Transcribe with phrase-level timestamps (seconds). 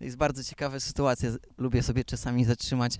[0.00, 1.30] To jest bardzo ciekawa sytuacja.
[1.58, 2.98] Lubię sobie czasami zatrzymać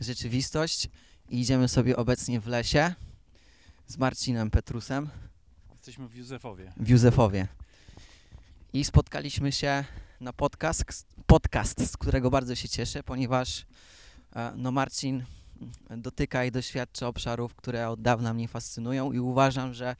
[0.00, 0.88] rzeczywistość
[1.28, 2.94] i idziemy sobie obecnie w lesie
[3.86, 5.08] z Marcinem Petrusem
[5.72, 6.72] Jesteśmy w Józefowie.
[6.76, 7.48] w Józefowie.
[8.72, 9.84] I spotkaliśmy się
[10.20, 13.66] na podcast, podcast, z którego bardzo się cieszę, ponieważ
[14.36, 15.24] e, no Marcin
[15.90, 19.96] dotyka i doświadcza obszarów, które od dawna mnie fascynują i uważam, że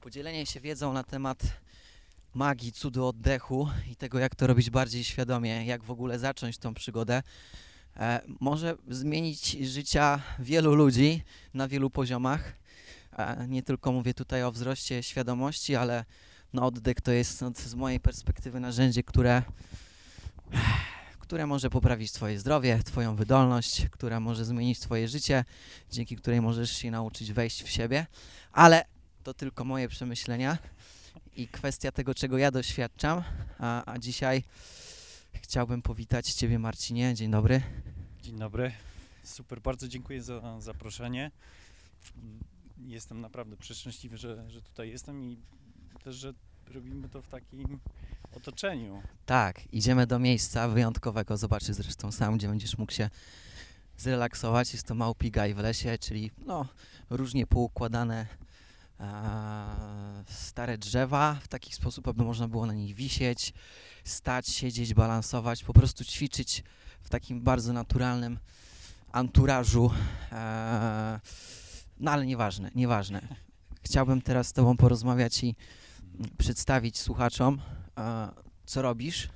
[0.00, 1.38] podzielenie się wiedzą na temat
[2.38, 6.74] magii, cudu oddechu i tego, jak to robić bardziej świadomie, jak w ogóle zacząć tą
[6.74, 7.22] przygodę,
[7.96, 11.22] e, może zmienić życia wielu ludzi
[11.54, 12.52] na wielu poziomach.
[13.12, 16.04] E, nie tylko mówię tutaj o wzroście świadomości, ale
[16.52, 19.42] no oddech to jest no, z mojej perspektywy narzędzie, które,
[21.18, 25.44] które może poprawić Twoje zdrowie, Twoją wydolność, które może zmienić Twoje życie,
[25.90, 28.06] dzięki której możesz się nauczyć wejść w siebie,
[28.52, 28.84] ale
[29.22, 30.58] to tylko moje przemyślenia
[31.38, 33.22] i kwestia tego, czego ja doświadczam,
[33.58, 34.42] a, a dzisiaj
[35.32, 37.62] chciałbym powitać Ciebie Marcinie, dzień dobry.
[38.22, 38.72] Dzień dobry.
[39.24, 41.30] Super, bardzo dziękuję za zaproszenie.
[42.78, 45.38] Jestem naprawdę przeszczęśliwy, że, że tutaj jestem i
[46.04, 46.34] też, że
[46.74, 47.78] robimy to w takim
[48.36, 49.02] otoczeniu.
[49.26, 53.10] Tak, idziemy do miejsca wyjątkowego, zobaczysz zresztą sam, gdzie będziesz mógł się
[53.96, 54.72] zrelaksować.
[54.72, 56.66] Jest to Małpigaj w lesie, czyli no,
[57.10, 58.26] różnie poukładane
[60.30, 63.52] stare drzewa w taki sposób, aby można było na nich wisieć,
[64.04, 66.64] stać, siedzieć, balansować, po prostu ćwiczyć
[67.00, 68.38] w takim bardzo naturalnym
[69.12, 69.90] anturażu.
[70.32, 71.20] E,
[72.00, 73.22] no ale nieważne, nieważne.
[73.82, 75.56] Chciałbym teraz z Tobą porozmawiać i
[76.38, 77.60] przedstawić słuchaczom,
[77.98, 78.28] e,
[78.66, 79.28] co robisz.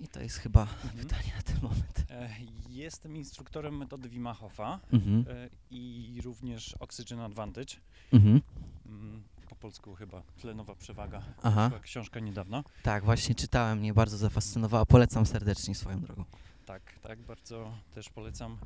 [0.00, 0.98] I to jest chyba Mhm.
[0.98, 2.04] pytanie na ten moment.
[2.10, 2.30] E,
[2.68, 5.24] Jestem instruktorem metody Wima Hofa Mhm.
[5.28, 7.74] e, i również Oxygen Advantage.
[8.12, 8.40] Mhm.
[8.86, 11.22] Mm, Po polsku chyba tlenowa przewaga.
[11.42, 12.64] Aha, Była książka niedawno.
[12.82, 14.86] tak, właśnie czytałem, mnie bardzo zafascynowała.
[14.86, 16.24] Polecam serdecznie swoją drogą.
[16.66, 18.58] Tak, tak, bardzo też polecam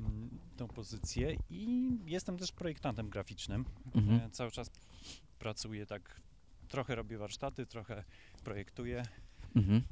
[0.00, 3.64] mm, tą pozycję i jestem też projektantem graficznym.
[3.94, 4.20] Mhm.
[4.20, 4.70] E, Cały czas
[5.38, 6.20] pracuję tak,
[6.68, 8.04] trochę robię warsztaty, trochę
[8.44, 9.02] projektuję.
[9.56, 9.82] Mhm.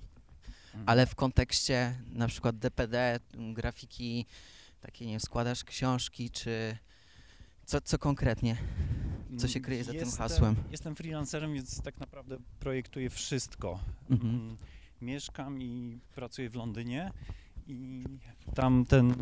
[0.76, 0.88] Mm.
[0.88, 3.20] Ale w kontekście na przykład DPD,
[3.54, 4.26] grafiki,
[4.80, 6.76] takie nie składasz książki, czy
[7.64, 8.56] co, co konkretnie?
[9.38, 10.56] co się kryje za tym Jestem- hasłem?
[10.70, 13.78] Jestem freelancerem, więc tak naprawdę projektuję wszystko.
[14.10, 14.30] Mhm.
[14.34, 14.56] Mm,
[15.02, 17.12] Mieszkam i pracuję w Londynie
[17.66, 18.04] i
[18.54, 19.14] tam ten,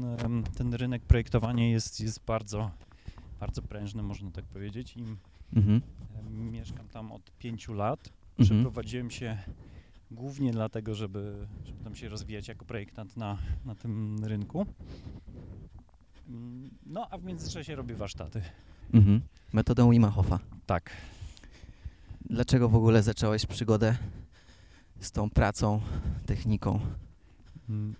[0.56, 2.71] ten rynek projektowania jest, jest bardzo,
[3.41, 4.97] bardzo prężny, można tak powiedzieć.
[4.97, 5.04] I
[5.56, 5.81] Mhm.
[6.50, 8.09] mieszkam tam od pięciu lat.
[8.38, 8.47] Mhm.
[8.60, 9.38] Przeprowadziłem się
[10.10, 14.66] głównie dlatego, żeby, żeby tam się rozwijać jako projektant na, na tym rynku.
[16.28, 18.42] Mm, No, a w międzyczasie robię warsztaty.
[18.94, 19.20] Mhm.
[19.53, 20.38] Metodą Wima Hofa.
[20.66, 20.91] Tak.
[22.31, 23.97] Dlaczego w ogóle zacząłeś przygodę
[25.00, 25.81] z tą pracą,
[26.26, 26.81] techniką?
[27.69, 27.94] Mm,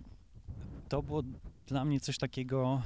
[0.89, 1.23] To było
[1.67, 2.81] dla mnie coś takiego.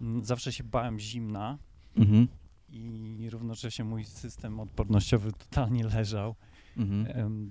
[0.00, 1.58] mm, Zawsze się bałem zimna
[1.96, 2.28] Mhm.
[2.72, 6.34] i równocześnie mój system odpornościowy totalnie leżał.
[6.76, 7.50] Mhm.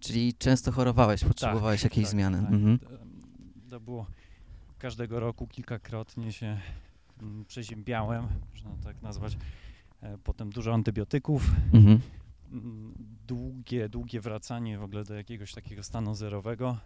[0.00, 2.42] Czyli często chorowałeś, potrzebowałeś jakiejś tak, zmiany.
[2.42, 2.52] tak.
[2.52, 2.78] Mhm.
[3.70, 4.06] To było
[4.78, 6.60] każdego roku kilkakrotnie się
[7.22, 9.36] mm, przeziębiałem, można tak nazwać.
[10.02, 12.00] E, Potem dużo antybiotyków, Mhm.
[12.52, 12.94] mm,
[13.26, 16.78] długie, długie wracanie w ogóle do jakiegoś takiego stanu zerowego.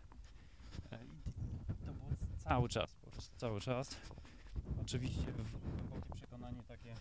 [0.93, 3.97] E, i To było cały czas, po prostu cały czas.
[4.82, 5.53] Oczywiście w-
[5.91, 6.94] głębokie przekonanie takie,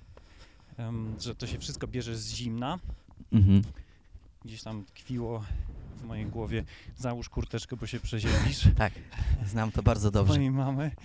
[1.20, 2.80] że to się wszystko bierze z zimna.
[3.32, 3.62] Mhm.
[4.46, 5.44] Gdzieś tam tkwiło
[5.98, 6.64] w mojej głowie,
[6.98, 8.68] załóż kurteczkę, bo się przeziębisz.
[8.78, 8.94] Tak,
[9.46, 10.34] znam to bardzo dobrze.
[10.34, 10.92] mojej mamy.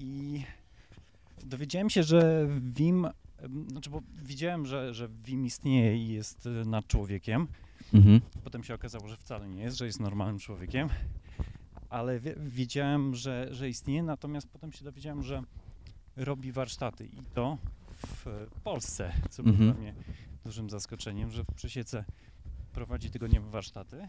[0.00, 0.42] I
[1.44, 3.04] dowiedziałem się, że WIM,
[3.38, 7.46] em, znaczy bo widziałem, że, że WIM istnieje i jest e, nad człowiekiem.
[7.94, 8.20] Mhm.
[8.44, 10.88] Potem się okazało, że wcale nie jest, że jest normalnym człowiekiem.
[11.90, 15.42] Ale wie, wiedziałem, że, że istnieje, natomiast potem się dowiedziałem, że
[16.16, 17.58] robi warsztaty i to
[18.06, 19.72] w Polsce, co było Mhm.
[19.72, 19.94] dla mnie
[20.44, 22.04] dużym zaskoczeniem, że w Przesiece
[22.72, 24.08] prowadzi tygodniowe warsztaty.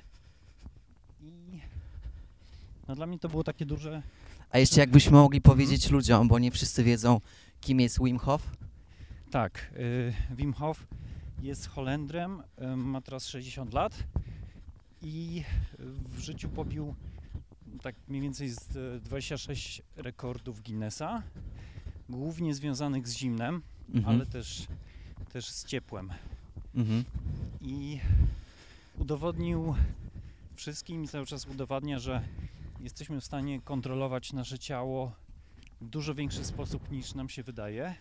[1.21, 1.59] I
[2.87, 4.03] no dla mnie to było takie duże.
[4.49, 7.21] A jeszcze jakbyśmy mogli powiedzieć ludziom, bo nie wszyscy wiedzą,
[7.61, 8.49] kim jest Wim Hof.
[9.31, 10.87] Tak, y, Wim Hof
[11.41, 14.03] jest Holendrem, y, ma teraz 60 lat
[15.01, 15.43] i
[16.05, 16.95] w życiu pobił
[17.81, 21.23] tak mniej więcej z y, 26 rekordów Guinnessa,
[22.09, 23.61] głównie związanych z zimnem,
[23.93, 24.15] Mhm.
[24.15, 24.67] ale też,
[25.33, 26.09] też z ciepłem.
[26.75, 27.03] Mhm.
[27.61, 27.99] I
[28.97, 29.75] udowodnił
[30.55, 32.21] wszystkim i cały czas udowadnia, że
[32.79, 35.11] jesteśmy w stanie kontrolować nasze ciało
[35.81, 37.95] w dużo większy sposób niż nam się wydaje.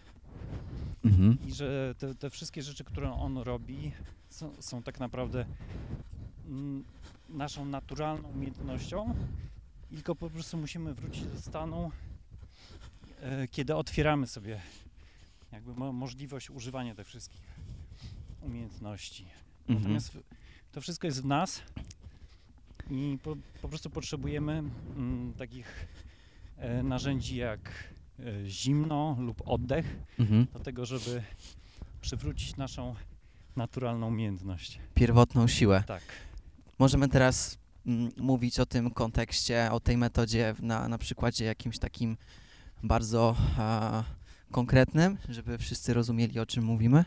[1.04, 1.38] Mhm.
[1.46, 3.92] i że te, te wszystkie rzeczy, które on robi,
[4.28, 5.44] są, są tak naprawdę
[6.46, 6.84] mm,
[7.28, 9.14] naszą naturalną umiejętnością,
[9.90, 11.90] tylko po prostu musimy wrócić do stanu,
[13.20, 14.60] e, kiedy otwieramy sobie
[15.52, 17.40] jakby mo- możliwość używania tych wszystkich
[18.40, 19.24] umiejętności.
[19.68, 19.78] Mhm.
[19.78, 20.18] Natomiast
[20.72, 21.62] to wszystko jest w nas
[22.90, 24.52] i po, po prostu potrzebujemy
[24.96, 25.86] mm, takich
[26.56, 27.60] e, narzędzi jak
[28.18, 30.46] e, zimno lub oddech Mhm.
[30.52, 31.22] do tego, żeby
[32.00, 32.94] przywrócić naszą
[33.56, 34.78] naturalną umiejętność.
[34.94, 35.84] Pierwotną siłę.
[35.86, 36.02] Tak.
[36.78, 42.16] Możemy teraz mm, mówić o tym kontekście, o tej metodzie na, na przykładzie jakimś takim
[42.82, 44.04] bardzo a,
[44.52, 47.04] konkretnym, żeby wszyscy rozumieli, o czym mówimy.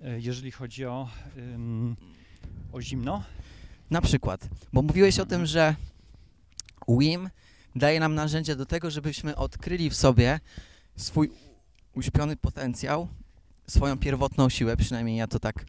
[0.00, 1.96] E, Jeżeli chodzi o, ym,
[2.72, 3.22] o zimno,
[3.90, 5.74] Na przykład, bo mówiłeś o tym, że
[6.88, 7.30] WIM
[7.76, 10.40] daje nam narzędzie do tego, żebyśmy odkryli w sobie
[10.96, 11.30] swój
[11.94, 13.08] uśpiony potencjał,
[13.66, 15.64] swoją pierwotną siłę, przynajmniej ja to tak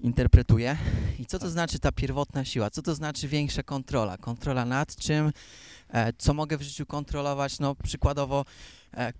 [0.00, 0.76] interpretuję.
[1.18, 1.52] I co to Tak.
[1.52, 2.70] znaczy ta pierwotna siła?
[2.70, 4.16] Co to znaczy większa kontrola?
[4.16, 5.32] Kontrola nad czym?
[5.88, 7.58] E, co mogę w życiu kontrolować?
[7.58, 8.44] No przykładowo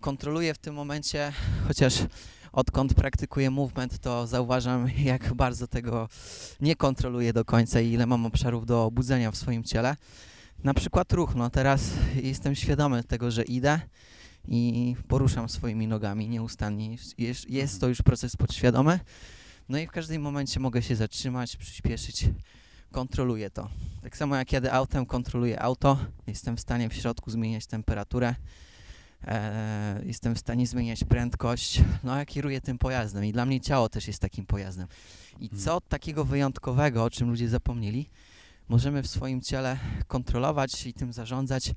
[0.00, 1.32] kontroluję w tym momencie,
[1.66, 1.94] chociaż
[2.52, 6.08] odkąd praktykuję movement, to zauważam, jak bardzo tego
[6.60, 9.96] nie kontroluję do końca i ile mam obszarów do obudzenia w swoim ciele.
[10.64, 11.90] Na przykład ruch, no teraz
[12.22, 13.80] jestem świadomy tego, że idę
[14.48, 16.96] i poruszam swoimi nogami nieustannie.
[17.18, 19.00] Jest, jest to już proces podświadomy.
[19.68, 22.28] No i w każdym momencie mogę się zatrzymać, przyspieszyć,
[22.92, 23.68] kontroluję to.
[24.02, 28.34] Tak samo jak jadę autem, kontroluję auto, jestem w stanie w środku zmieniać temperaturę,
[29.24, 33.88] e, jestem w stanie zmieniać prędkość, no a kieruję tym pojazdem i dla mnie ciało
[33.88, 34.88] też jest takim pojazdem.
[35.40, 35.62] I Mhm.
[35.62, 38.08] co takiego wyjątkowego, o czym ludzie zapomnieli,
[38.68, 41.72] możemy w swoim ciele kontrolować i tym zarządzać,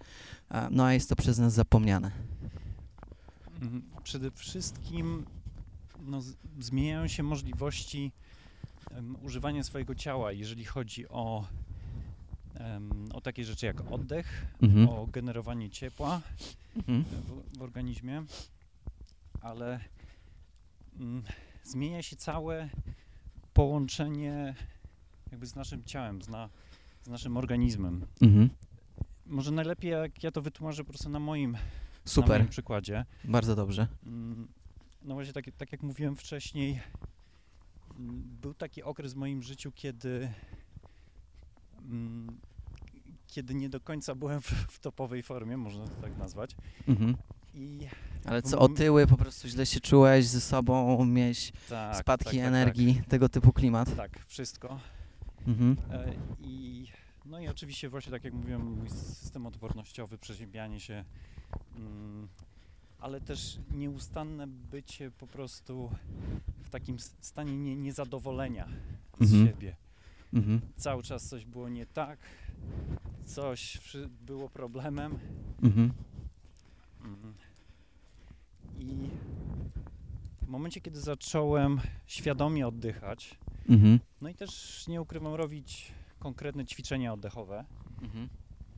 [0.50, 2.12] a- no a jest to przez nas zapomniane.
[3.62, 5.26] mm, przede wszystkim
[6.06, 6.22] no,
[6.60, 8.12] zmieniają się możliwości
[8.92, 11.48] em, używania swojego ciała, jeżeli chodzi o,
[13.14, 14.90] o takie rzeczy jak oddech, Mhm.
[14.90, 16.22] o generowanie ciepła
[16.76, 17.04] Mhm.
[17.04, 18.24] w, w organizmie,
[19.42, 19.80] ale
[21.00, 21.24] mm,
[21.64, 22.70] zmienia się całe
[23.54, 24.56] połączenie
[25.32, 26.50] jakby z naszym ciałem, z, na,
[27.04, 28.06] z naszym organizmem.
[28.22, 28.50] Mhm.
[29.26, 31.60] Może najlepiej jak ja to wytłumaczę po prostu na moim, na
[32.06, 33.06] Super, moim przykładzie.
[33.24, 33.88] bardzo dobrze.
[34.06, 34.48] Mm,
[35.04, 36.80] No właśnie, tak, tak jak mówiłem wcześniej,
[38.00, 40.34] mm, był taki okres w moim życiu, kiedy,
[43.28, 46.56] kiedy nie do końca byłem w, w topowej formie, można to tak nazwać.
[46.88, 47.16] Mhm.
[47.54, 47.80] I
[48.26, 48.72] Ale co, Mm.
[48.72, 53.30] otyły, po prostu źle się czułeś ze sobą, miałeś tak, spadki tak, tak, energii, tego
[53.30, 53.96] typu klimat?
[53.96, 54.80] Tak, tak wszystko.
[55.48, 55.78] Mhm.
[55.92, 56.88] E, I,
[57.26, 61.04] no i oczywiście właśnie tak jak mówiłem, mój system odpornościowy, przeziębianie się,
[61.76, 62.28] mm,
[63.00, 65.92] ale też nieustanne bycie po prostu
[66.64, 68.68] w takim stanie nie, niezadowolenia
[69.20, 69.48] z Mhm.
[69.48, 69.76] siebie.
[70.34, 70.62] Mhm.
[70.78, 72.20] Cały czas coś było nie tak,
[73.26, 73.78] coś
[74.22, 75.20] było problemem.
[75.64, 75.94] Mhm.
[77.04, 77.34] Mm.
[78.80, 79.10] I
[80.42, 83.38] w momencie, kiedy zacząłem świadomie oddychać,
[83.70, 84.00] Mhm.
[84.22, 87.66] no i też nie ukrywam robić konkretne ćwiczenia oddechowe,
[88.02, 88.30] Mhm.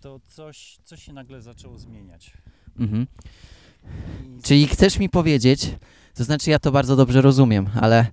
[0.01, 2.33] to coś, coś się nagle zaczęło zmieniać.
[2.79, 3.07] Mhm.
[4.39, 5.75] I Czyli chcesz mi powiedzieć,
[6.15, 8.05] to znaczy ja to bardzo dobrze rozumiem, ale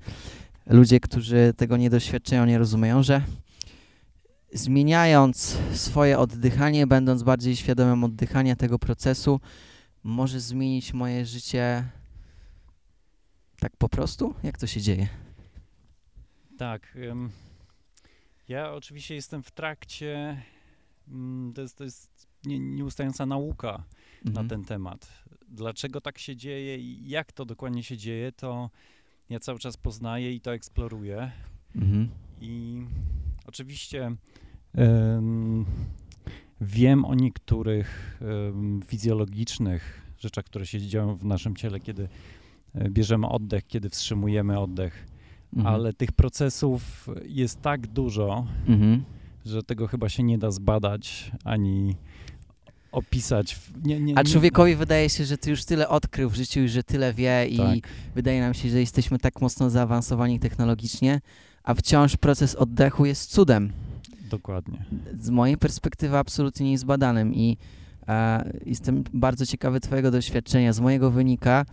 [0.66, 3.22] ludzie, którzy tego nie doświadczają, nie rozumieją, że
[4.52, 9.40] zmieniając swoje oddychanie, będąc bardziej świadomym oddychania tego procesu,
[10.02, 11.84] może zmienić moje życie
[13.60, 14.34] tak po prostu?
[14.42, 15.08] Jak to się dzieje?
[16.58, 16.96] Tak.
[16.96, 17.30] ym,
[18.48, 20.42] ja oczywiście jestem w trakcie,
[21.08, 23.84] mm, to jest, to jest nie, nieustająca nauka
[24.24, 24.48] na Mhm.
[24.48, 25.12] ten temat.
[25.48, 28.70] Dlaczego tak się dzieje i jak to dokładnie się dzieje, to
[29.30, 31.30] ja cały czas poznaję i to eksploruję.
[31.76, 32.08] Mhm.
[32.40, 32.82] I
[33.46, 34.12] oczywiście
[34.74, 35.64] em,
[36.60, 42.08] wiem o niektórych em, fizjologicznych rzeczach, które się dzieją w naszym ciele, kiedy
[42.74, 45.06] e, bierzemy oddech, kiedy wstrzymujemy oddech,
[45.56, 45.74] Mhm.
[45.74, 49.04] ale tych procesów jest tak dużo, Mhm.
[49.46, 51.96] że tego chyba się nie da zbadać ani
[52.92, 53.58] opisać.
[53.84, 56.68] Nie, nie, A nie- człowiekowi wydaje się, że ty już tyle odkrył w życiu i
[56.68, 57.76] że tyle wie i Tak.
[58.14, 61.20] wydaje nam się, że jesteśmy tak mocno zaawansowani technologicznie,
[61.62, 63.72] a wciąż proces oddechu jest cudem.
[64.30, 64.84] Dokładnie.
[65.20, 67.56] Z mojej perspektywy absolutnie niezbadanym i
[68.08, 70.72] e, jestem bardzo ciekawy twojego doświadczenia.
[70.72, 71.64] Z mojego wynika,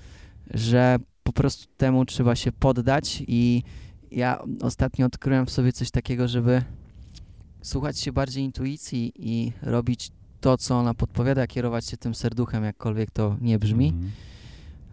[0.53, 3.63] że po prostu temu trzeba się poddać i
[4.12, 6.62] ja ostatnio odkryłem w sobie coś takiego, żeby
[7.62, 13.12] słuchać się bardziej intuicji i robić to, co ona podpowiada, kierować się tym serduchem, jakkolwiek
[13.12, 13.88] to nie brzmi.
[13.88, 14.12] Mhm.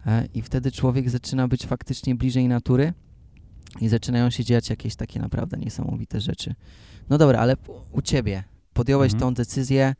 [0.05, 2.93] E, I wtedy człowiek zaczyna być faktycznie bliżej natury.
[3.81, 6.55] i zaczynają się dziać jakieś takie naprawdę niesamowite rzeczy.
[7.09, 7.55] No dobra, ale
[7.91, 9.19] u ciebie podjąłeś Mhm.
[9.29, 9.95] tą decyzję,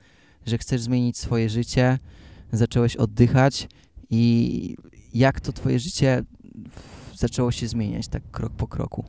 [0.46, 2.00] że chcesz zmienić swoje życie,
[2.52, 3.68] zacząłeś oddychać
[4.10, 4.75] i
[5.14, 6.24] jak to twoje życie
[7.16, 9.06] zaczęło się zmieniać tak krok po kroku?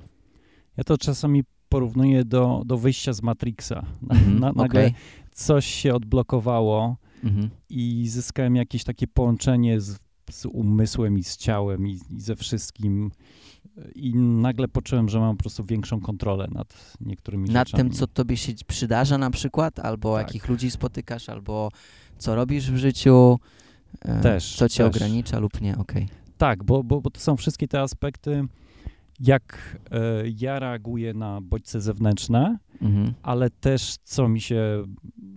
[0.77, 3.75] Ja to czasami porównuję do, do wyjścia z Matrixa.
[4.03, 4.95] Na, Mhm, nagle okej.
[5.37, 7.51] Coś się odblokowało Mhm.
[7.71, 9.99] i zyskałem jakieś takie połączenie z,
[10.31, 13.11] z umysłem i z ciałem i, i ze wszystkim.
[13.95, 17.91] I nagle poczułem, że mam po prostu większą kontrolę nad niektórymi Nad rzeczami.
[17.91, 20.27] tym, co tobie się przydarza na przykład, albo Tak.
[20.27, 21.71] jakich ludzi spotykasz, albo
[22.19, 23.39] co robisz w życiu,
[24.01, 24.97] e, Też, co cię też.
[24.97, 26.09] ogranicza lub nie, okej.
[26.39, 28.45] Tak, bo, bo, bo to są wszystkie te aspekty,
[29.21, 29.99] jak e,
[30.37, 33.15] ja reaguję na bodźce zewnętrzne, Mhm.
[33.23, 34.85] ale też co mi się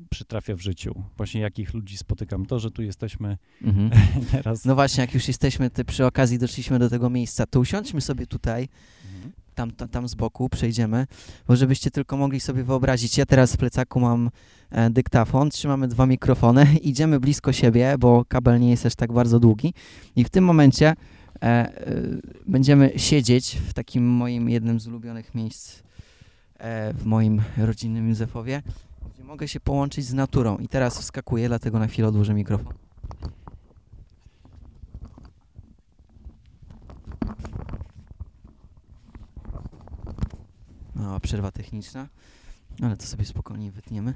[0.10, 1.04] przytrafia w życiu.
[1.18, 2.46] Właśnie jakich ludzi spotykam.
[2.46, 3.90] To, że tu jesteśmy Mhm.
[4.32, 4.66] teraz.
[4.66, 8.28] No właśnie, jak już jesteśmy, ty przy okazji doszliśmy do tego miejsca, to usiądźmy sobie
[8.28, 8.68] tutaj,
[9.06, 9.32] Mhm.
[9.56, 11.08] tam, tam, tam z boku, przejdziemy,
[11.48, 14.30] bo żebyście tylko mogli sobie wyobrazić, ja teraz w plecaku mam
[14.72, 19.40] e, dyktafon, trzymamy dwa mikrofony, idziemy blisko siebie, bo kabel nie jest aż tak bardzo
[19.40, 19.74] długi
[20.16, 20.94] i w tym momencie
[22.48, 25.84] będziemy siedzieć w takim moim jednym z ulubionych miejsc
[26.58, 28.62] e, w moim rodzinnym Józefowie,
[29.14, 32.74] gdzie mogę się połączyć z naturą i teraz wskakuję, dlatego na chwilę odłożę mikrofon.
[40.96, 42.08] Mała przerwa techniczna,
[42.82, 44.14] ale to sobie spokojnie wytniemy.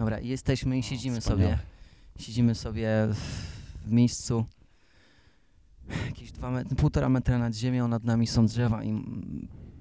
[0.00, 1.42] Dobra, jesteśmy i siedzimy sobie.
[1.42, 1.58] Wspaniale.
[2.18, 2.88] Siedzimy sobie
[3.84, 4.44] w, miejscu
[6.06, 9.04] jakieś dwa metry, półtora metra nad ziemią, nad nami są drzewa i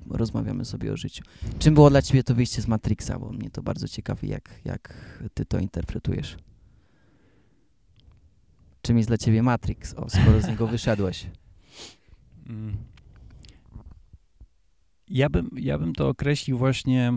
[0.10, 1.24] rozmawiamy sobie o życiu.
[1.60, 3.20] Czym było dla ciebie to wyjście z Matrixa?
[3.20, 6.38] Bo mnie to bardzo ciekawi, jak, jak ty to interpretujesz.
[8.82, 11.28] Czym jest dla ciebie Matrix, o, skoro z niego wyszedłeś?
[12.48, 12.78] Mm.
[15.08, 17.14] Ja bym, ja bym to określił właśnie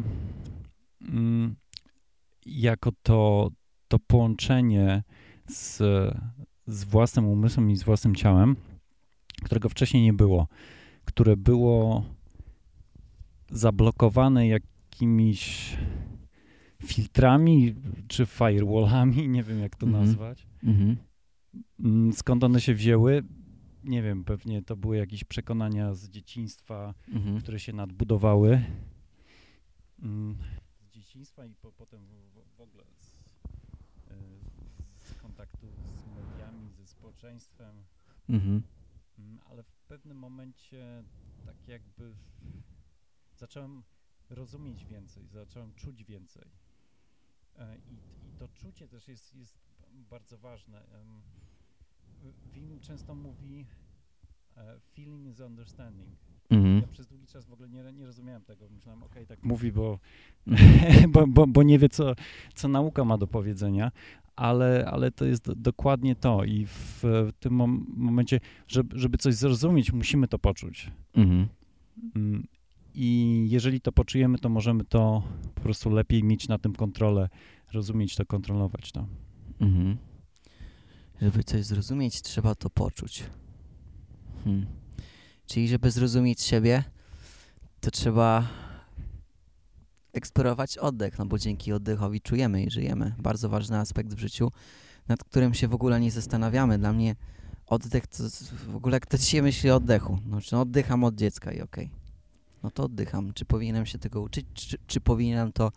[1.00, 1.56] mm,
[2.46, 3.50] jako to,
[3.88, 5.02] to połączenie
[5.48, 5.76] z,
[6.66, 8.56] z własnym umysłem i z własnym ciałem,
[9.44, 10.48] którego wcześniej nie było,
[11.04, 12.04] które było
[13.50, 15.76] zablokowane jakimiś
[16.84, 17.74] filtrami
[18.08, 20.04] czy firewallami, nie wiem jak to Mhm.
[20.06, 20.46] nazwać.
[20.64, 20.96] Mhm.
[21.80, 23.22] Mm, Skąd one się wzięły?
[23.84, 27.40] Nie wiem, pewnie to były jakieś przekonania z dzieciństwa, Mhm.
[27.40, 28.62] które się nadbudowały.
[31.12, 33.14] Z dzieciństwa i po, potem w, w, ogóle z,
[34.10, 34.16] e,
[34.98, 37.84] z kontaktu z mediami, ze społeczeństwem.
[38.28, 38.62] Mhm.
[39.18, 41.04] Mm, Ale w pewnym momencie
[41.46, 42.14] tak jakby
[43.36, 43.82] zacząłem
[44.30, 46.50] rozumieć więcej, zacząłem czuć więcej.
[47.58, 47.94] E, I,
[48.28, 49.58] i to czucie też jest, jest
[50.10, 50.86] bardzo ważne.
[52.52, 53.66] Wim często mówi
[54.56, 56.18] e, feeling is understanding.
[56.52, 56.80] Mhm.
[56.80, 58.68] Ja przez długi czas w ogóle nie, nie rozumiałem tego.
[58.74, 59.98] Myślałem, okej, tak mówi, bo,
[61.12, 62.14] bo, bo, bo nie wie, co,
[62.54, 63.92] co nauka ma do powiedzenia,
[64.36, 67.02] ale, ale to jest do, dokładnie to i w,
[67.40, 70.90] tym mom momencie, żeby, żeby coś zrozumieć, musimy to poczuć.
[71.14, 71.48] Mhm.
[72.16, 72.46] Mm,
[72.94, 75.22] I jeżeli to poczujemy, to możemy to
[75.54, 77.28] po prostu lepiej mieć na tym kontrolę,
[77.72, 79.06] rozumieć to, kontrolować to.
[79.60, 79.96] Mhm.
[81.22, 83.24] Żeby coś zrozumieć, trzeba to poczuć.
[84.44, 84.81] Hmm.
[85.52, 86.84] Czyli, żeby zrozumieć siebie,
[87.80, 88.48] to trzeba
[90.12, 93.14] eksplorować oddech, no bo dzięki oddechowi czujemy i żyjemy.
[93.18, 94.52] Bardzo ważny aspekt w życiu,
[95.08, 96.78] nad którym się w ogóle nie zastanawiamy.
[96.78, 97.16] Dla mnie
[97.66, 98.24] oddech to
[98.68, 100.18] w ogóle kto dzisiaj myśli o oddechu?
[100.26, 101.90] No, czy no oddycham od dziecka i okej.
[102.62, 103.32] No to oddycham.
[103.32, 104.46] Czy powinienem się tego uczyć?
[104.54, 105.72] Czy, czy powinienem to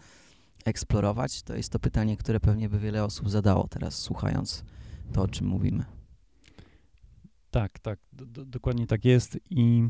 [0.66, 1.44] eksplorować?
[1.44, 4.64] To jest to pytanie, które pewnie by wiele osób zadało teraz, słuchając
[5.14, 5.86] to, o czym mówimy.
[7.56, 9.84] Tak, tak, do, do, dokładnie tak jest i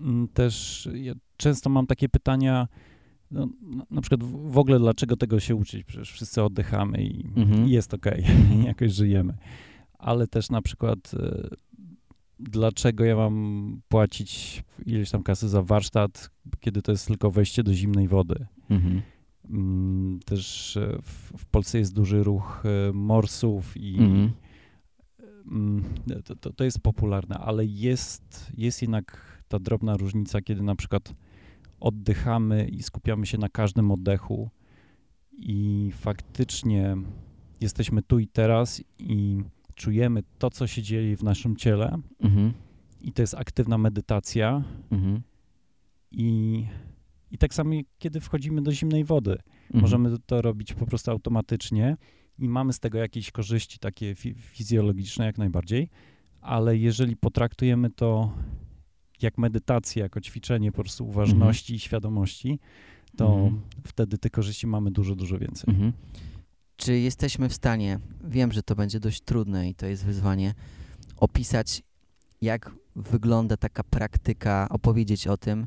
[0.00, 2.68] mm, też ja często mam takie pytania,
[3.30, 7.66] no, na, na przykład w, ogóle dlaczego tego się uczyć, przecież wszyscy oddychamy i, Mhm.
[7.66, 8.62] i jest okej, Mhm.
[8.62, 9.34] jakoś żyjemy,
[9.98, 11.48] ale też na przykład e,
[12.38, 17.74] dlaczego ja mam płacić ileś tam kasy za warsztat, kiedy to jest tylko wejście do
[17.74, 18.46] zimnej wody.
[18.70, 19.02] Mhm.
[19.50, 24.12] Mm, Też e, w, w Polsce jest duży ruch e, morsów i Mhm.
[24.14, 24.30] mm,
[26.24, 31.14] to, to, to jest popularne, ale jest, jest jednak ta drobna różnica, kiedy na przykład
[31.80, 34.50] oddychamy i skupiamy się na każdym oddechu
[35.32, 36.96] i faktycznie
[37.60, 39.42] jesteśmy tu i teraz i
[39.74, 42.52] czujemy to, co się dzieje w naszym ciele Mhm.
[43.00, 45.22] i to jest aktywna medytacja Mhm.
[46.10, 46.64] i
[47.30, 49.32] I tak samo, kiedy wchodzimy do zimnej wody.
[49.32, 49.80] Mhm.
[49.80, 51.96] Możemy to robić po prostu automatycznie
[52.38, 55.88] i mamy z tego jakieś korzyści takie fi fizjologiczne jak najbardziej,
[56.40, 58.32] ale jeżeli potraktujemy to
[59.22, 62.58] jak medytację, jako ćwiczenie po prostu uważności i świadomości,
[63.16, 63.60] to Mhm.
[63.86, 65.74] wtedy tych korzyści mamy dużo, dużo więcej.
[65.74, 65.92] Mhm.
[66.76, 70.54] Czy jesteśmy w stanie, wiem, że to będzie dość trudne i to jest wyzwanie,
[71.16, 71.82] opisać,
[72.40, 75.66] jak wygląda taka praktyka, opowiedzieć o tym,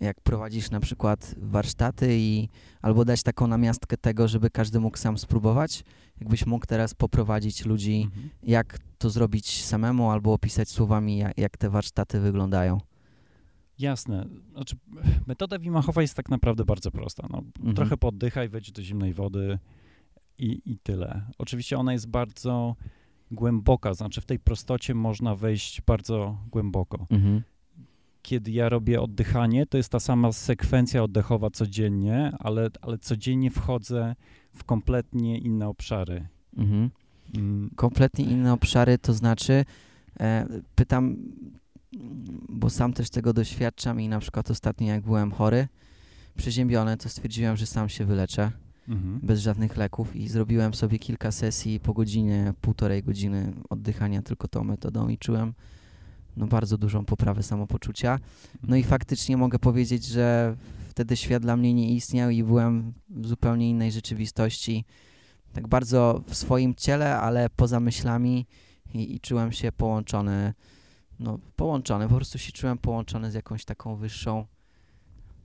[0.00, 2.48] jak prowadzisz na przykład warsztaty i
[2.82, 5.84] albo dać taką namiastkę tego, żeby każdy mógł sam spróbować?
[6.20, 8.28] Jakbyś mógł teraz poprowadzić ludzi, Mhm.
[8.42, 12.80] jak to zrobić samemu, albo opisać słowami, jak, jak te warsztaty wyglądają?
[13.78, 14.26] Jasne.
[14.52, 14.76] Znaczy,
[15.26, 17.26] metoda Wim Hofa jest tak naprawdę bardzo prosta.
[17.30, 17.74] No, Mhm.
[17.76, 19.58] Trochę poddychaj, wejdź do zimnej wody
[20.38, 21.22] i, i tyle.
[21.38, 22.76] Oczywiście ona jest bardzo
[23.30, 27.06] głęboka, znaczy w tej prostocie można wejść bardzo głęboko.
[27.10, 27.42] Mhm.
[28.22, 34.14] Kiedy ja robię oddychanie, to jest ta sama sekwencja oddechowa codziennie, ale, ale codziennie wchodzę
[34.52, 36.28] w kompletnie inne obszary.
[36.56, 36.90] Mhm.
[37.36, 39.64] Mm, kompletnie inne obszary, to znaczy
[40.20, 41.16] e, pytam,
[42.48, 45.68] bo sam też tego doświadczam i na przykład ostatnio jak byłem chory,
[46.36, 48.52] przeziębiony, to stwierdziłem, że sam się wyleczę
[48.88, 49.20] mhm.
[49.22, 54.64] bez żadnych leków i zrobiłem sobie kilka sesji po godzinie, półtorej godziny oddychania tylko tą
[54.64, 55.54] metodą i czułem
[56.36, 58.18] no, bardzo dużą poprawę samopoczucia.
[58.62, 58.90] No i Mhm.
[58.90, 60.56] faktycznie mogę powiedzieć, że
[60.88, 64.84] wtedy świat dla mnie nie istniał i byłem w zupełnie innej rzeczywistości.
[65.52, 68.46] Tak bardzo w swoim ciele, ale poza myślami
[68.94, 70.54] i, i czułem się połączony,
[71.18, 74.46] no połączony, po prostu się czułem połączony z jakąś taką wyższą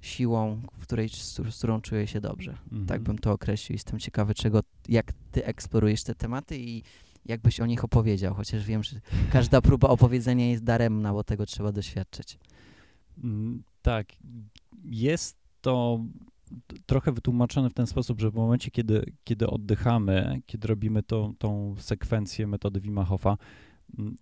[0.02, 2.52] siłą, w której, z, z którą czuję się dobrze.
[2.52, 2.86] Mhm.
[2.86, 3.76] Tak bym to określił.
[3.76, 6.84] Jestem ciekawy, czego, jak ty eksplorujesz te tematy i
[7.26, 11.72] jakbyś o nich opowiedział, chociaż wiem, że każda próba opowiedzenia jest daremna, bo tego trzeba
[11.72, 12.38] doświadczyć.
[13.24, 14.08] Mm, Tak,
[14.84, 16.00] jest to
[16.86, 21.76] trochę wytłumaczone w ten sposób, że w momencie, kiedy, kiedy oddychamy, kiedy robimy tą, tą
[21.80, 23.38] sekwencję metody Wima Hofa,
[24.00, 24.16] mm,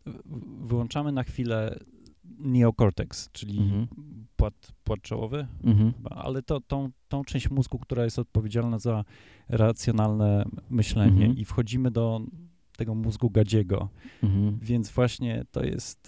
[0.66, 1.80] wyłączamy na chwilę
[2.40, 3.88] neocortex, czyli Mhm.
[4.36, 5.94] płat, płat czołowy, Mhm.
[6.06, 9.04] ale to, tą, tą część mózgu, która jest odpowiedzialna za
[9.50, 11.38] racjonalne myślenie Mhm.
[11.38, 12.22] i wchodzimy do
[12.78, 13.90] tego mózgu gadziego,
[14.24, 14.60] Mhm.
[14.62, 16.08] więc właśnie to jest,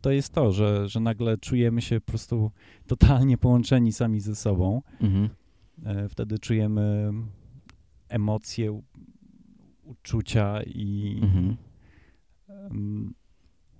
[0.00, 2.50] to jest to, że, że nagle czujemy się po prostu
[2.86, 4.82] totalnie połączeni sami ze sobą.
[5.00, 5.28] Mhm.
[5.84, 7.12] E, Wtedy czujemy
[8.08, 8.80] emocje,
[9.84, 11.20] uczucia i...
[11.22, 11.56] Mhm.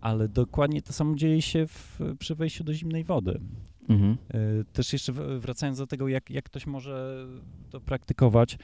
[0.01, 3.41] ale dokładnie to samo dzieje się w, przy wejściu do zimnej wody.
[3.89, 4.17] Mhm.
[4.29, 7.27] E, Też jeszcze wracając do tego, jak, jak ktoś może
[7.71, 8.59] to praktykować.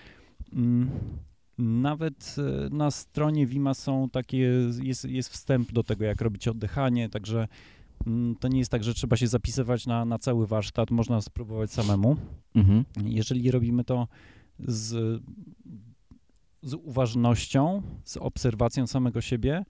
[1.58, 4.38] Nawet e, na stronie Wima są takie,
[4.82, 7.48] jest, jest wstęp do tego, jak robić oddychanie, także
[8.06, 11.72] mm, to nie jest tak, że trzeba się zapisywać na, na cały warsztat, można spróbować
[11.72, 12.16] samemu.
[12.54, 12.84] Mhm.
[13.04, 14.08] Jeżeli robimy to
[14.58, 15.22] z,
[16.62, 19.64] z uważnością, z obserwacją samego siebie,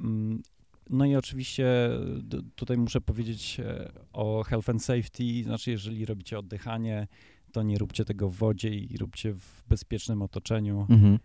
[0.00, 0.42] mm,
[0.90, 1.90] no i oczywiście
[2.54, 7.08] tutaj muszę powiedzieć e, o health and safety, znaczy jeżeli robicie oddychanie,
[7.52, 10.86] to nie róbcie tego w wodzie i róbcie w bezpiecznym otoczeniu.
[10.90, 11.18] Mhm.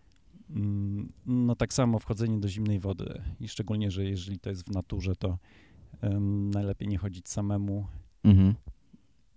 [0.50, 4.72] Mm, No tak samo wchodzenie do zimnej wody i szczególnie, że jeżeli to jest w
[4.74, 5.38] naturze, to
[6.02, 7.88] em, najlepiej nie chodzić samemu.
[8.24, 8.54] Mhm.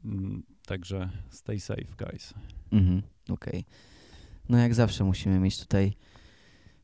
[0.04, 2.34] Mm, Także stay safe, guys.
[2.72, 3.02] Mhm.
[3.30, 3.64] Okej.
[4.48, 5.92] No jak zawsze musimy mieć tutaj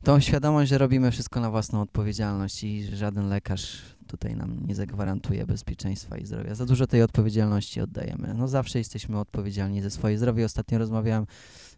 [0.02, 3.82] tą świadomość, że robimy wszystko na własną odpowiedzialność i żaden lekarz
[4.16, 6.54] tutaj nam nie zagwarantuje bezpieczeństwa i zdrowia.
[6.54, 8.34] Za dużo tej odpowiedzialności oddajemy.
[8.34, 10.44] No zawsze jesteśmy odpowiedzialni za swoje zdrowie.
[10.44, 11.26] Ostatnio rozmawiałem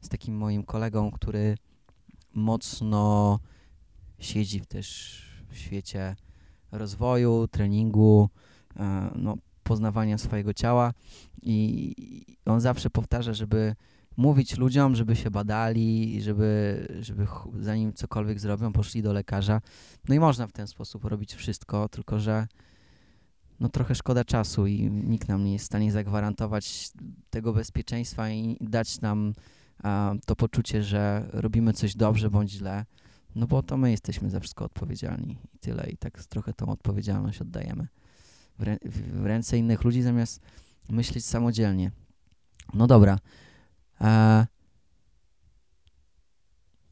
[0.01, 1.57] z takim moim kolegą, który
[2.35, 3.39] mocno
[4.19, 6.17] siedzi w też w świecie
[6.73, 8.29] rozwoju, treningu,
[8.77, 10.93] e, no, poznawania swojego ciała
[11.43, 11.95] i
[12.47, 13.75] i on zawsze powtarza, żeby
[14.17, 17.27] mówić ludziom, żeby się badali, żeby, żeby
[17.61, 19.61] zanim cokolwiek zrobią, poszli do lekarza.
[20.09, 22.47] No i można w ten sposób robić wszystko, tylko że
[23.61, 26.91] no trochę szkoda czasu i nikt nam nie jest w stanie zagwarantować
[27.31, 29.35] tego bezpieczeństwa i dać nam
[29.83, 32.85] a, to poczucie, że robimy coś dobrze bądź źle,
[33.35, 35.91] no bo to my jesteśmy za wszystko odpowiedzialni i tyle.
[35.91, 37.89] I tak trochę tą odpowiedzialność oddajemy
[38.59, 40.41] w, rę- w ręce innych ludzi zamiast
[40.89, 41.91] myśleć samodzielnie.
[42.75, 43.19] No dobra.
[44.01, 44.47] E,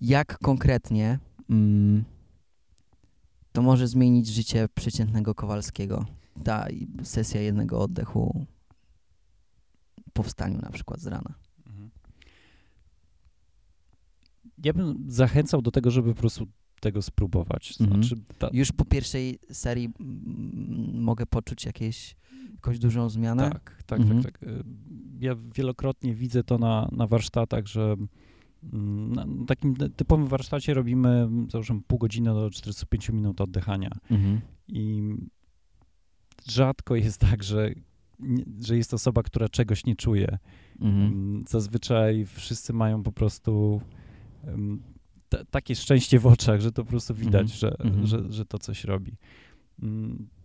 [0.01, 1.19] jak konkretnie
[1.51, 2.05] mm,
[3.53, 6.07] to może zmienić życie przeciętnego Kowalskiego?
[6.45, 6.67] Ta
[7.03, 8.47] sesja jednego oddechu
[10.13, 11.35] po wstaniu na przykład z rana.
[11.67, 11.91] Mhm.
[14.65, 16.47] Ja bym zachęcał do tego, żeby po prostu
[16.81, 17.75] tego spróbować.
[17.81, 18.03] Mhm.
[18.03, 22.17] Znaczy, ta, Już po pierwszej serii mm, mogę poczuć jakieś
[22.53, 23.51] jakoś dużą zmianę?
[23.51, 24.23] Tak, tak, Mhm.
[24.23, 24.49] tak, tak.
[25.21, 27.97] Ja wielokrotnie widzę to na, na warsztatach, że
[28.73, 33.91] mm, na takim typowym warsztacie robimy załóżmy pół godziny do 45 minut oddychania.
[34.11, 34.41] Mhm.
[34.69, 35.15] I
[36.49, 37.71] rzadko jest tak, że,
[38.61, 40.39] że jest osoba, która czegoś nie czuje.
[40.81, 41.07] Mhm.
[41.13, 43.81] Mm, Zazwyczaj wszyscy mają po prostu
[45.51, 47.59] takie szczęście w oczach, że to po prostu widać, Mhm.
[47.59, 48.07] że, Mhm.
[48.07, 49.17] że, że to coś robi.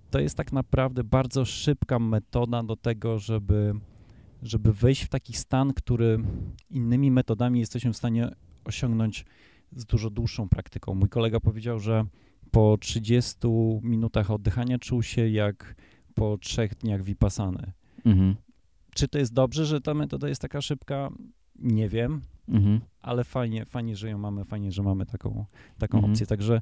[0.10, 3.74] To jest tak naprawdę bardzo szybka metoda do tego, żeby,
[4.44, 6.20] żeby wejść w taki stan, który
[6.70, 8.32] innymi metodami jesteśmy w stanie
[8.66, 9.26] osiągnąć
[9.72, 10.96] z dużo dłuższą praktyką.
[10.96, 12.06] Mój kolega powiedział, że
[12.52, 13.38] po 30
[13.82, 15.76] minutach oddychania czuł się jak
[16.14, 17.72] po trzech dniach vipassany.
[18.06, 18.36] Mhm.
[18.96, 21.10] Czy to jest dobrze, że ta metoda jest taka szybka?
[21.56, 22.80] Nie wiem, Mhm.
[23.02, 25.46] ale fajnie, fajnie, że ją mamy, fajnie, że mamy taką,
[25.78, 26.12] taką Mhm.
[26.14, 26.28] opcję.
[26.28, 26.62] Także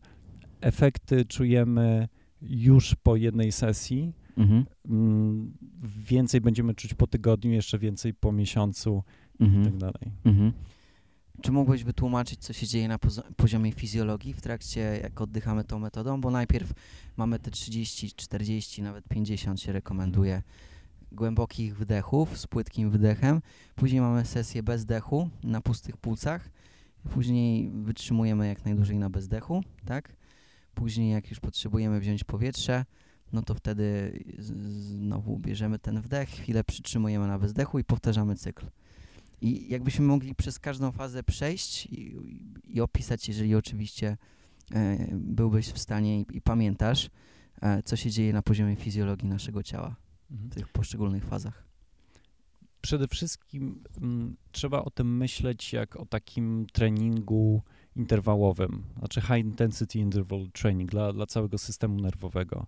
[0.62, 2.08] efekty czujemy
[2.42, 4.14] już po jednej sesji.
[4.38, 4.66] Mhm.
[4.90, 5.54] Mm,
[5.98, 9.04] Więcej będziemy czuć po tygodniu, jeszcze więcej po miesiącu
[9.40, 9.66] i Mhm.
[9.66, 10.12] tak dalej.
[10.26, 10.54] Mhm.
[11.42, 12.98] Czy mógłbyś wytłumaczyć, co się dzieje na
[13.38, 16.22] poziomie fizjologii w trakcie, jak oddychamy tą metodą?
[16.22, 16.74] Bo najpierw
[17.18, 20.44] mamy te 30, 40, nawet 50 się rekomenduje
[21.12, 23.42] głębokich wdechów z płytkim wydechem.
[23.76, 26.50] Później mamy sesję bezdechu na pustych płucach.
[27.10, 30.16] Później wytrzymujemy jak najdłużej na bezdechu, tak?
[30.78, 32.86] Później jak już potrzebujemy wziąć powietrze,
[33.34, 34.20] no to wtedy
[34.78, 38.66] znowu bierzemy ten wdech, chwilę przytrzymujemy na bezdechu i powtarzamy cykl.
[39.42, 42.18] I jakbyśmy mogli przez każdą fazę przejść i,
[42.64, 44.18] i opisać, jeżeli oczywiście
[44.72, 47.10] e, byłbyś w stanie i, i pamiętasz,
[47.62, 49.96] e, co się dzieje na poziomie fizjologii naszego ciała
[50.30, 51.68] w tych poszczególnych fazach.
[52.82, 57.62] Przede wszystkim mm, trzeba o tym myśleć jak o takim treningu
[57.98, 62.68] interwałowym, znaczy high intensity interval training dla, dla całego systemu nerwowego.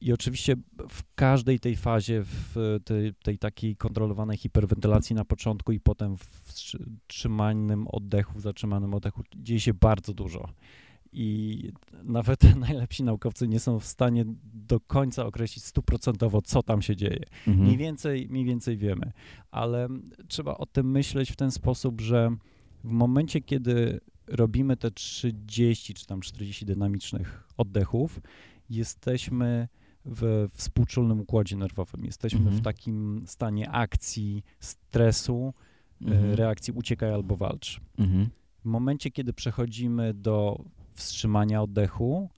[0.00, 0.56] I oczywiście
[0.90, 6.52] w każdej tej fazie, w tej, tej takiej kontrolowanej hiperwentylacji na początku i potem w
[7.06, 10.48] trzymanym oddechu, w zatrzymanym oddechu dzieje się bardzo dużo.
[11.12, 11.68] I
[12.02, 14.24] nawet najlepsi naukowcy nie są w stanie
[14.54, 17.24] do końca określić stuprocentowo, co tam się dzieje.
[17.48, 17.66] Mhm.
[17.66, 19.12] Mniej więcej, mniej więcej wiemy,
[19.50, 19.88] ale
[20.28, 22.36] trzeba o tym myśleć w ten sposób, że
[22.84, 24.00] w momencie, kiedy
[24.36, 28.20] robimy te 30 czy tam 40 dynamicznych oddechów,
[28.70, 29.68] jesteśmy
[30.04, 32.04] w współczulnym układzie nerwowym.
[32.04, 32.56] Jesteśmy Mhm.
[32.56, 35.54] w takim stanie akcji, stresu,
[36.02, 36.30] Mhm.
[36.32, 37.80] e, reakcji uciekaj albo walcz.
[37.98, 38.28] Mhm.
[38.60, 40.64] W momencie, kiedy przechodzimy do
[40.94, 42.30] wstrzymania oddechu,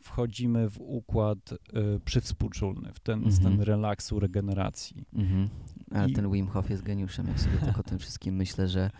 [0.00, 1.56] wchodzimy w układ y,
[2.04, 3.32] przywspółczulny, w ten Mhm.
[3.36, 5.04] stan relaksu, regeneracji.
[5.12, 5.48] Mhm.
[5.90, 8.90] Ale I- ten Wim Hof jest geniuszem, jak sobie tak o tym wszystkim myślę, że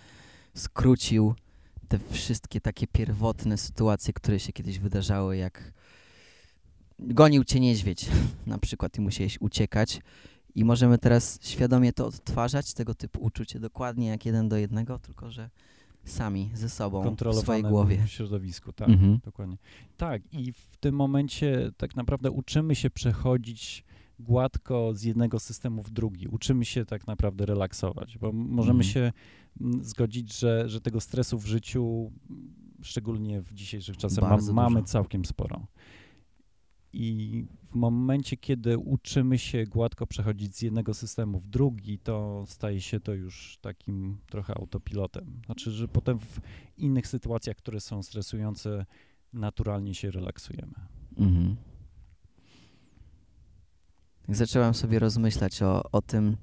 [0.55, 1.35] skrócił
[1.89, 5.73] te wszystkie takie pierwotne sytuacje, które się kiedyś wydarzały, jak
[6.99, 8.07] gonił cię niedźwiedź
[8.47, 10.01] na przykład i musiałeś uciekać
[10.55, 15.31] i możemy teraz świadomie to odtwarzać, tego typu uczucie dokładnie jak jeden do jednego, tylko
[15.31, 15.51] że
[16.05, 18.03] sami, ze sobą, w swojej głowie.
[18.07, 19.19] środowisku, tak, Mhm.
[19.25, 19.57] dokładnie.
[19.97, 23.85] Tak, i w tym momencie tak naprawdę uczymy się przechodzić
[24.19, 26.29] gładko z jednego systemu w drugi.
[26.29, 28.93] Uczymy się tak naprawdę relaksować, bo możemy Mhm.
[28.93, 29.13] się
[29.61, 32.53] mm, zgodzić, że, że tego stresu w życiu, mm,
[32.83, 35.67] szczególnie w dzisiejszych czasach, ma, mamy całkiem sporo.
[36.93, 42.81] I w momencie, kiedy uczymy się gładko przechodzić z jednego systemu w drugi, to staje
[42.81, 45.41] się to już takim trochę autopilotem.
[45.47, 46.41] Znaczy, że potem w
[46.77, 48.87] innych sytuacjach, które są stresujące,
[49.33, 50.75] naturalnie się relaksujemy.
[51.17, 51.57] Mhm.
[54.29, 56.37] Zacząłem sobie rozmyślać o, o tym,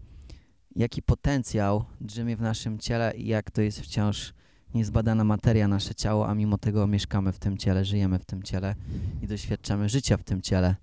[0.75, 4.33] jaki potencjał drzemie w naszym ciele i jak to jest wciąż
[4.73, 8.75] niezbadana materia nasze ciało, a mimo tego mieszkamy w tym ciele, żyjemy w tym ciele
[9.21, 10.75] i doświadczamy życia w tym ciele.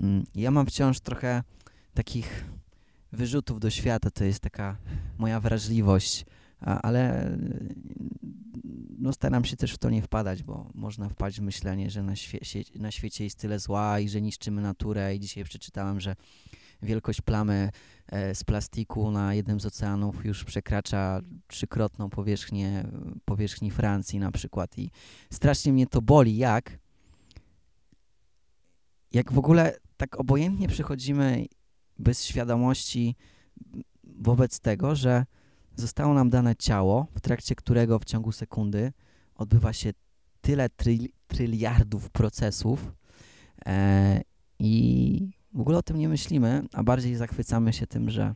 [0.00, 1.42] Mm, Ja mam wciąż trochę
[1.94, 2.44] takich
[3.12, 4.76] wyrzutów do świata, to jest taka
[5.18, 6.26] moja wrażliwość,
[6.60, 7.30] ale
[8.98, 12.14] no staram się też w to nie wpadać, bo można wpaść w myślenie, że na,
[12.14, 15.16] świe- na świecie jest tyle zła i że niszczymy naturę.
[15.16, 16.16] I dzisiaj przeczytałem, że
[16.82, 17.70] wielkość plamy
[18.06, 22.86] e, z plastiku na jednym z oceanów już przekracza trzykrotną powierzchnię
[23.24, 24.78] powierzchni Francji na przykład.
[24.78, 24.90] I
[25.32, 26.78] strasznie mnie to boli, jak
[29.12, 31.46] jak w ogóle tak obojętnie przechodzimy
[31.98, 33.16] bez świadomości
[34.04, 35.24] wobec tego, że
[35.76, 38.92] zostało nam dane ciało, w trakcie którego w ciągu sekundy
[39.34, 39.90] odbywa się
[40.40, 42.92] tyle tryl, tryliardów procesów
[43.66, 44.20] e,
[44.58, 48.34] i w ogóle o tym nie myślimy, a bardziej zachwycamy się tym, że,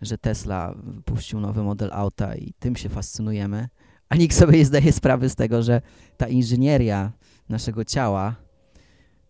[0.00, 3.68] że Tesla wypuścił nowy model auta i tym się fascynujemy,
[4.08, 5.82] a nikt sobie nie zdaje sprawy z tego, że
[6.16, 7.12] ta inżynieria
[7.48, 8.36] naszego ciała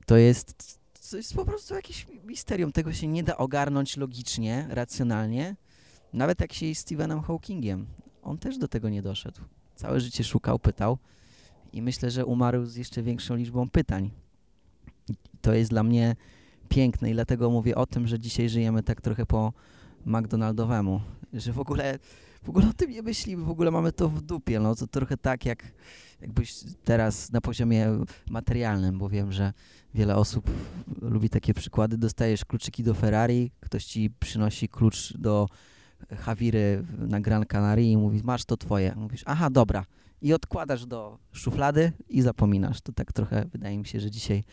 [0.06, 2.72] to jest to jest po prostu jakieś misterium.
[2.72, 5.56] Tego się nie da ogarnąć logicznie, racjonalnie.
[6.12, 7.86] Nawet jak się jest Stephenem Hawkingiem.
[8.22, 9.40] On też do tego nie doszedł.
[9.76, 10.98] Całe życie szukał, pytał
[11.72, 14.10] i myślę, że umarł z jeszcze większą liczbą pytań.
[15.40, 16.16] To jest dla mnie
[16.68, 19.52] piękne i dlatego mówię o tym, że dzisiaj żyjemy tak trochę po
[20.06, 21.00] McDonaldowemu,
[21.32, 21.98] że w ogóle,
[22.42, 25.16] w ogóle o tym nie myślimy, w ogóle mamy to w dupie, no to trochę
[25.16, 25.72] tak jak
[26.20, 27.86] jakbyś teraz na poziomie
[28.30, 29.52] materialnym, bo wiem, że
[29.94, 30.50] wiele osób
[31.00, 35.48] lubi takie przykłady, dostajesz kluczyki do Ferrari, ktoś ci przynosi klucz do
[36.18, 38.94] Hawiry na Gran Canaria i mówi, masz to twoje.
[38.96, 39.84] Mówisz, aha, dobra.
[40.22, 42.80] I odkładasz do szuflady i zapominasz.
[42.80, 44.44] To tak trochę wydaje mi się, że dzisiaj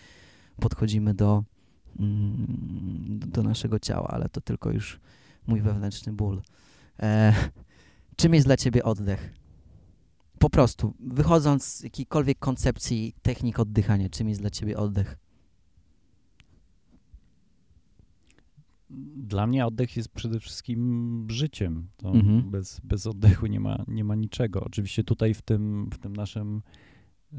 [0.59, 1.43] podchodzimy do,
[1.99, 4.99] mm, do naszego ciała, ale to tylko już
[5.47, 6.41] mój wewnętrzny ból.
[6.99, 7.33] E,
[8.15, 9.33] czym jest dla ciebie oddech?
[10.39, 15.17] Po prostu, wychodząc z jakiejkolwiek koncepcji technik oddychania, czym jest dla ciebie oddech?
[19.17, 21.87] Dla mnie oddech jest przede wszystkim życiem.
[21.97, 22.51] To Mhm.
[22.51, 24.63] bez, bez oddechu nie ma, nie ma niczego.
[24.63, 26.61] Oczywiście tutaj w tym, w tym naszym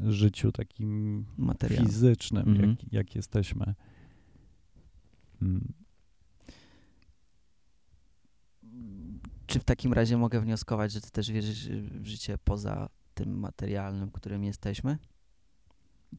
[0.03, 1.85] życiu takim Materiał.
[1.85, 2.69] fizycznym, Mhm.
[2.69, 3.73] jak, jak jesteśmy.
[5.41, 5.73] Mm,
[9.47, 14.11] Czy w takim razie mogę wnioskować, że ty też wierzysz w życie poza tym materialnym,
[14.11, 14.97] którym jesteśmy?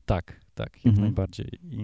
[0.04, 1.00] Tak, tak, jak Mhm.
[1.04, 1.48] najbardziej.
[1.62, 1.76] I,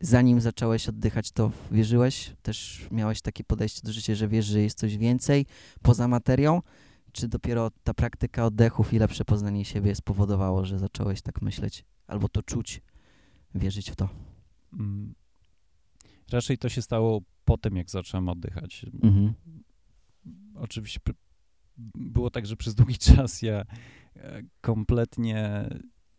[0.00, 2.32] Zanim zacząłeś oddychać, to wierzyłeś?
[2.42, 5.46] Też miałeś takie podejście do życia, że wiesz, że jest coś więcej
[5.82, 6.62] poza materią?
[7.12, 12.28] Czy dopiero ta praktyka oddechów i lepsze poznanie siebie spowodowało, że zacząłeś tak myśleć albo
[12.28, 12.82] to czuć,
[13.54, 14.08] wierzyć w to?
[14.72, 15.14] mm,
[16.32, 18.86] raczej to się stało po tym, jak zacząłem oddychać.
[19.02, 19.34] Mhm.
[20.54, 21.00] Oczywiście
[21.94, 23.64] było tak, że przez długi czas ja
[24.16, 25.68] e, kompletnie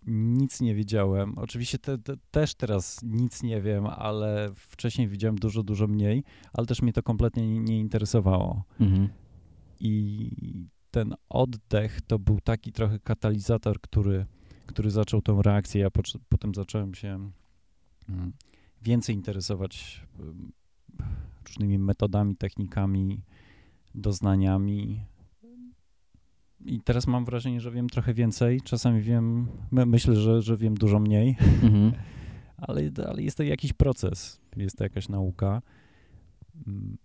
[0.07, 1.38] nic nie wiedziałem.
[1.38, 6.67] Oczywiście te, te, też teraz nic nie wiem, ale wcześniej widziałem dużo, dużo mniej, ale
[6.67, 8.63] też mnie to kompletnie nie, nie interesowało.
[8.79, 9.09] Mhm.
[9.79, 10.31] I
[10.91, 14.25] ten oddech to był taki trochę katalizator, który,
[14.65, 15.81] który zaczął tą reakcję.
[15.81, 17.31] Ja pocz- potem zacząłem się
[18.09, 18.33] mm,
[18.81, 20.51] więcej interesować ym,
[21.47, 23.21] różnymi metodami, technikami,
[23.95, 25.01] doznaniami.
[26.65, 28.61] I teraz mam wrażenie, że wiem trochę więcej.
[28.61, 31.91] Czasami wiem, my, myślę, że, że wiem dużo mniej, Mhm.
[32.67, 35.61] ale, ale jest to jakiś proces, jest to jakaś nauka.
[36.67, 36.97] Mm,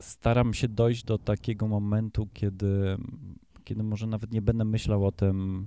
[0.00, 2.96] Staram się dojść do takiego momentu, kiedy,
[3.64, 5.66] kiedy może nawet nie będę myślał o tym,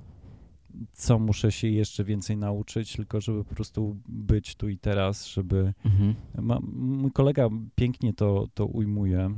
[0.93, 5.73] co muszę się jeszcze więcej nauczyć, tylko żeby po prostu być tu i teraz, żeby.
[5.85, 6.15] Mhm.
[6.41, 9.29] Ma, mój kolega pięknie to, to ujmuje.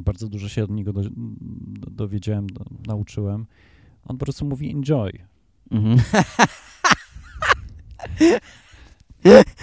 [0.00, 3.46] Bardzo dużo się od niego do, do, dowiedziałem, do, nauczyłem.
[4.04, 5.18] On po prostu mówi enjoy.
[5.70, 5.98] Mhm.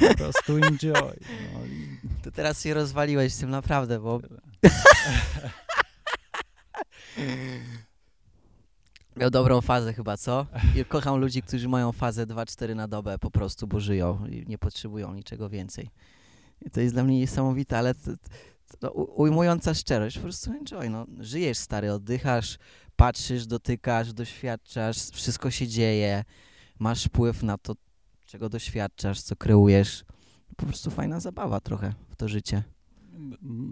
[0.10, 1.20] Po prostu enjoy.
[1.54, 4.20] No i To teraz się rozwaliłeś z tym naprawdę, bo
[9.15, 10.48] miał dobrą fazę chyba, co?
[10.76, 14.58] I kocham ludzi, którzy mają fazę 2-4 na dobę po prostu, bo żyją i nie
[14.58, 15.89] potrzebują niczego więcej.
[16.65, 18.12] I to jest dla mnie niesamowite, ale to,
[18.82, 21.06] no, ujmująca szczerość, po prostu enjoy, no.
[21.20, 22.58] Żyjesz, stary, oddychasz,
[22.96, 26.24] patrzysz, dotykasz, doświadczasz, wszystko się dzieje,
[26.80, 27.74] masz wpływ na to,
[28.26, 30.04] czego doświadczasz, co kreujesz.
[30.58, 32.64] Po prostu fajna zabawa trochę w to życie.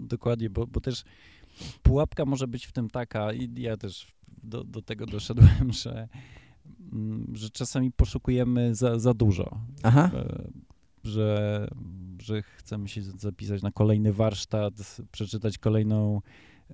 [0.08, 1.04] Dokładnie, bo, bo też
[1.82, 6.08] pułapka może być w tym taka, i ja też do, do tego doszedłem, że,
[6.92, 9.60] mm, że czasami poszukujemy za, za dużo.
[9.82, 10.10] Aha.
[10.14, 10.48] E,
[11.04, 11.68] Że,
[12.22, 14.74] że chcemy się zapisać na kolejny warsztat,
[15.12, 16.22] przeczytać kolejną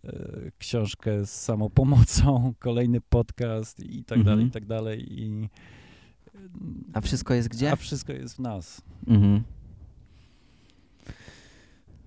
[0.04, 0.11] e,
[0.59, 4.37] książkę z samopomocą, kolejny podcast i tak Mhm.
[4.37, 5.22] dalej, i tak dalej.
[5.22, 5.48] I,
[6.92, 7.72] A wszystko jest gdzie?
[7.72, 8.83] A wszystko jest w nas.
[9.07, 9.42] Mhm.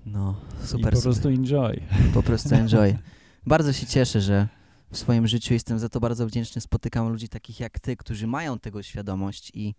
[0.06, 0.93] No, I super.
[0.93, 1.04] po super.
[1.04, 1.82] prostu enjoy.
[2.13, 2.97] po prostu enjoy.
[3.45, 4.47] Bardzo się cieszę, że
[4.91, 6.62] w swoim życiu jestem za to bardzo wdzięczny.
[6.62, 9.76] Spotykam ludzi takich jak ty, którzy mają tego świadomość i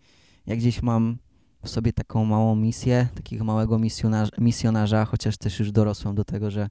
[0.47, 1.19] ja gdzieś mam
[1.65, 6.51] w sobie taką małą misję, takiego małego misjonarza, misjonarza, chociaż też już dorosłem do tego,
[6.51, 6.69] że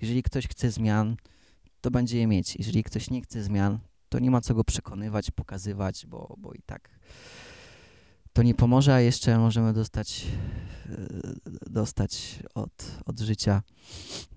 [0.00, 1.16] jeżeli ktoś chce zmian,
[1.80, 2.56] to będzie je mieć.
[2.56, 6.62] Jeżeli ktoś nie chce zmian, to nie ma co go przekonywać, pokazywać, bo, bo i
[6.66, 7.00] tak
[8.32, 10.26] to nie pomoże, a jeszcze możemy dostać,
[10.88, 13.62] e, dostać od, od życia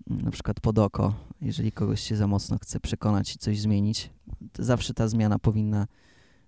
[0.07, 4.09] na przykład pod oko, jeżeli kogoś się za mocno chce przekonać i coś zmienić,
[4.59, 5.87] zawsze ta zmiana powinna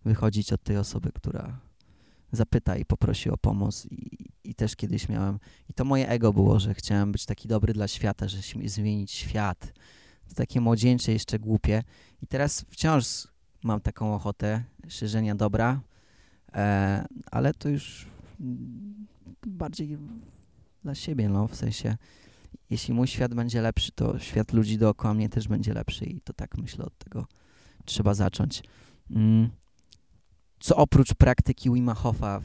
[0.05, 1.59] wychodzić od tej osoby, która
[2.31, 3.85] zapyta i poprosi o pomoc.
[3.85, 7.73] I, I też kiedyś miałem, i to moje ego było, że chciałem być taki dobry
[7.73, 9.73] dla świata, że zmienić świat.
[10.29, 11.83] To takie młodzieńcze, jeszcze głupie.
[12.21, 13.27] I teraz wciąż
[13.63, 15.81] mam taką ochotę szerzenia dobra,
[16.53, 18.05] e, ale to już
[19.47, 19.97] bardziej
[20.83, 21.97] dla siebie, no, w sensie
[22.69, 26.33] jeśli mój świat będzie lepszy, to świat ludzi dookoła mnie też będzie lepszy i to
[26.33, 27.25] tak myślę od tego
[27.85, 28.63] trzeba zacząć.
[29.11, 29.49] Mm.
[30.65, 32.41] Co oprócz praktyki Wima Hofa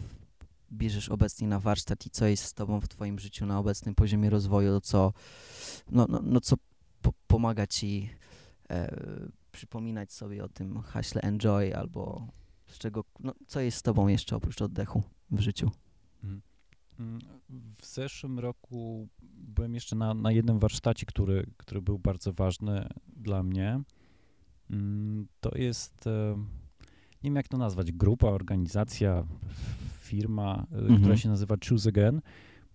[0.73, 4.31] bierzesz obecnie na warsztat i co jest z tobą w twoim życiu na obecnym poziomie
[4.31, 5.13] rozwoju, co,
[5.91, 6.57] no, no, no co
[7.03, 8.11] po pomaga ci
[8.71, 8.97] e,
[9.53, 12.27] przypominać sobie o tym haśle enjoy albo
[12.67, 15.71] z czego, no, co jest z tobą jeszcze oprócz oddechu w życiu?
[16.25, 16.43] Mhm.
[16.99, 17.21] Mm,
[17.79, 23.43] w zeszłym roku byłem jeszcze na, na jednym warsztacie, który, który był bardzo ważny dla
[23.43, 23.81] mnie.
[24.71, 26.09] Mm, to jest,
[27.23, 29.25] nie wiem jak to nazwać, grupa, organizacja,
[30.01, 31.01] firma, e, Mhm.
[31.01, 32.21] która się nazywa Choose Again.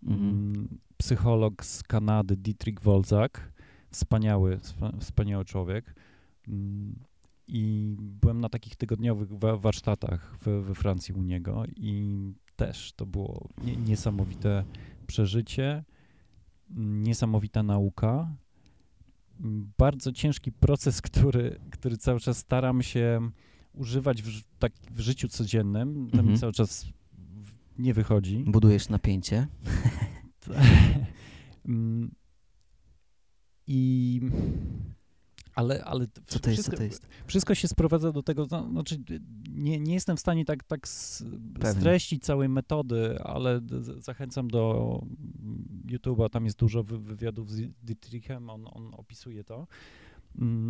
[0.04, 0.30] Mhm.
[0.30, 3.52] Mm, Psycholog z Kanady, Dietrich Wolzak.
[3.92, 4.60] Wspaniały,
[5.00, 5.96] wspaniały człowiek.
[6.48, 6.96] Mm,
[7.48, 12.18] I byłem na takich tygodniowych wa- warsztatach we, we Francji u niego i
[12.56, 14.64] też to było nie, niesamowite
[15.08, 15.84] przeżycie,
[16.78, 18.36] niesamowita nauka.
[19.78, 23.30] Bardzo ciężki proces, który, który cały czas staram się
[23.76, 25.94] używać w, tak, w życiu codziennym.
[26.12, 26.28] To Mhm.
[26.34, 26.86] mi cały czas
[27.80, 28.44] nie wychodzi.
[28.48, 29.48] Budujesz napięcie.
[31.66, 32.12] Mm,
[33.68, 34.22] I
[35.56, 36.62] ale, ale Co to jest?
[36.64, 37.08] Co wszystko, to jest?
[37.28, 39.04] wszystko się sprowadza do tego, no, znaczy
[39.50, 43.62] nie, nie jestem w stanie tak, tak streścić całej metody, ale
[44.00, 45.02] zachęcam do
[45.88, 49.68] YouTube'a, tam jest dużo wy- wywiadów z Dietrichem, on, on opisuje to.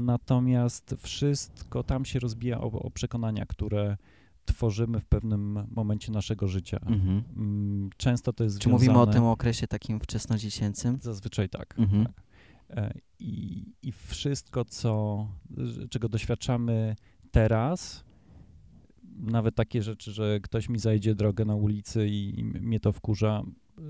[0.06, 3.98] Natomiast wszystko tam się rozbija o, o przekonania, które
[4.46, 6.80] tworzymy w pewnym momencie naszego życia.
[6.86, 7.24] Mhm.
[7.38, 10.98] Mm, Często to jest Czy mówimy o związane- tym okresie takim wczesnodziecięcym?
[11.02, 11.76] Zazwyczaj tak.
[11.80, 12.06] Mhm.
[12.06, 12.24] tak.
[12.70, 15.28] E, I, I wszystko, co,
[15.90, 16.96] czego doświadczamy
[17.32, 18.04] teraz,
[19.18, 23.44] nawet takie rzeczy, że ktoś mi zajdzie drogę na ulicy i mnie to wkurza,
[23.78, 23.82] e,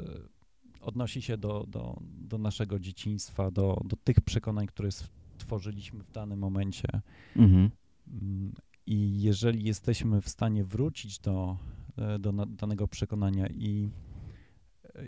[0.82, 4.90] odnosi się do, do, do naszego dzieciństwa, do, do tych przekonań, które
[5.38, 6.88] stworzyliśmy w danym momencie.
[7.36, 7.70] Mhm.
[8.08, 8.54] Mm,
[8.88, 11.58] I jeżeli jesteśmy w stanie wrócić do,
[11.98, 13.90] e, do na- danego przekonania i,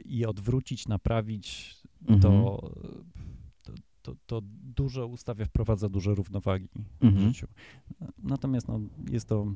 [0.05, 2.21] i odwrócić, naprawić, Mhm.
[2.21, 2.71] to,
[4.01, 4.41] to, to,
[4.75, 6.67] dużo ustawia, wprowadza dużo równowagi
[7.01, 7.27] w Mhm.
[7.27, 7.47] życiu.
[8.23, 8.79] Natomiast no,
[9.11, 9.53] jest to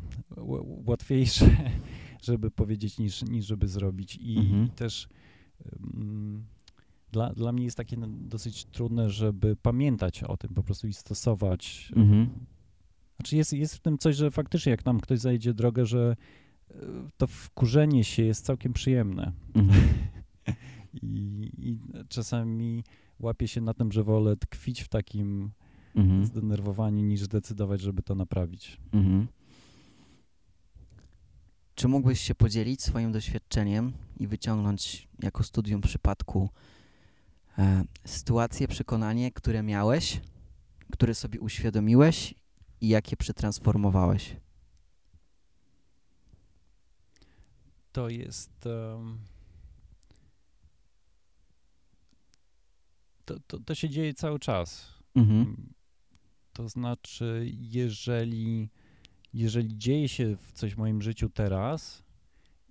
[0.85, 1.45] łatwiejsze,
[2.27, 4.15] żeby powiedzieć, niż, niż żeby zrobić.
[4.21, 4.65] I, Mhm.
[4.65, 5.07] i też
[5.93, 6.45] mm,
[7.11, 11.91] dla, dla mnie jest takie dosyć trudne, żeby pamiętać o tym po prostu i stosować.
[11.95, 12.29] Mhm.
[13.15, 16.15] Znaczy jest, jest w tym coś, że faktycznie jak nam ktoś zajdzie drogę, że
[16.69, 16.75] e,
[17.17, 19.31] to wkurzenie się jest całkiem przyjemne.
[19.55, 19.83] Mhm.
[21.01, 21.77] I, I
[22.09, 22.83] czasami
[23.19, 25.51] łapię się na tym, że wolę tkwić w takim
[25.95, 26.25] Mhm.
[26.25, 28.77] zdenerwowaniu, niż zdecydować, żeby to naprawić.
[28.91, 29.27] Mhm.
[31.75, 36.49] Czy mógłbyś się podzielić swoim doświadczeniem i wyciągnąć jako studium przypadku
[37.61, 40.21] e, sytuacje, przekonanie, które miałeś,
[40.91, 42.33] które sobie uświadomiłeś
[42.81, 44.35] i jakie przetransformowałeś?
[47.91, 48.65] To jest.
[48.65, 49.17] em,
[53.25, 54.93] to, to, to się dzieje cały czas.
[55.15, 55.39] Mhm.
[55.41, 55.73] Mm,
[56.53, 58.69] To znaczy, jeżeli,
[59.33, 62.03] jeżeli dzieje się w coś w moim życiu teraz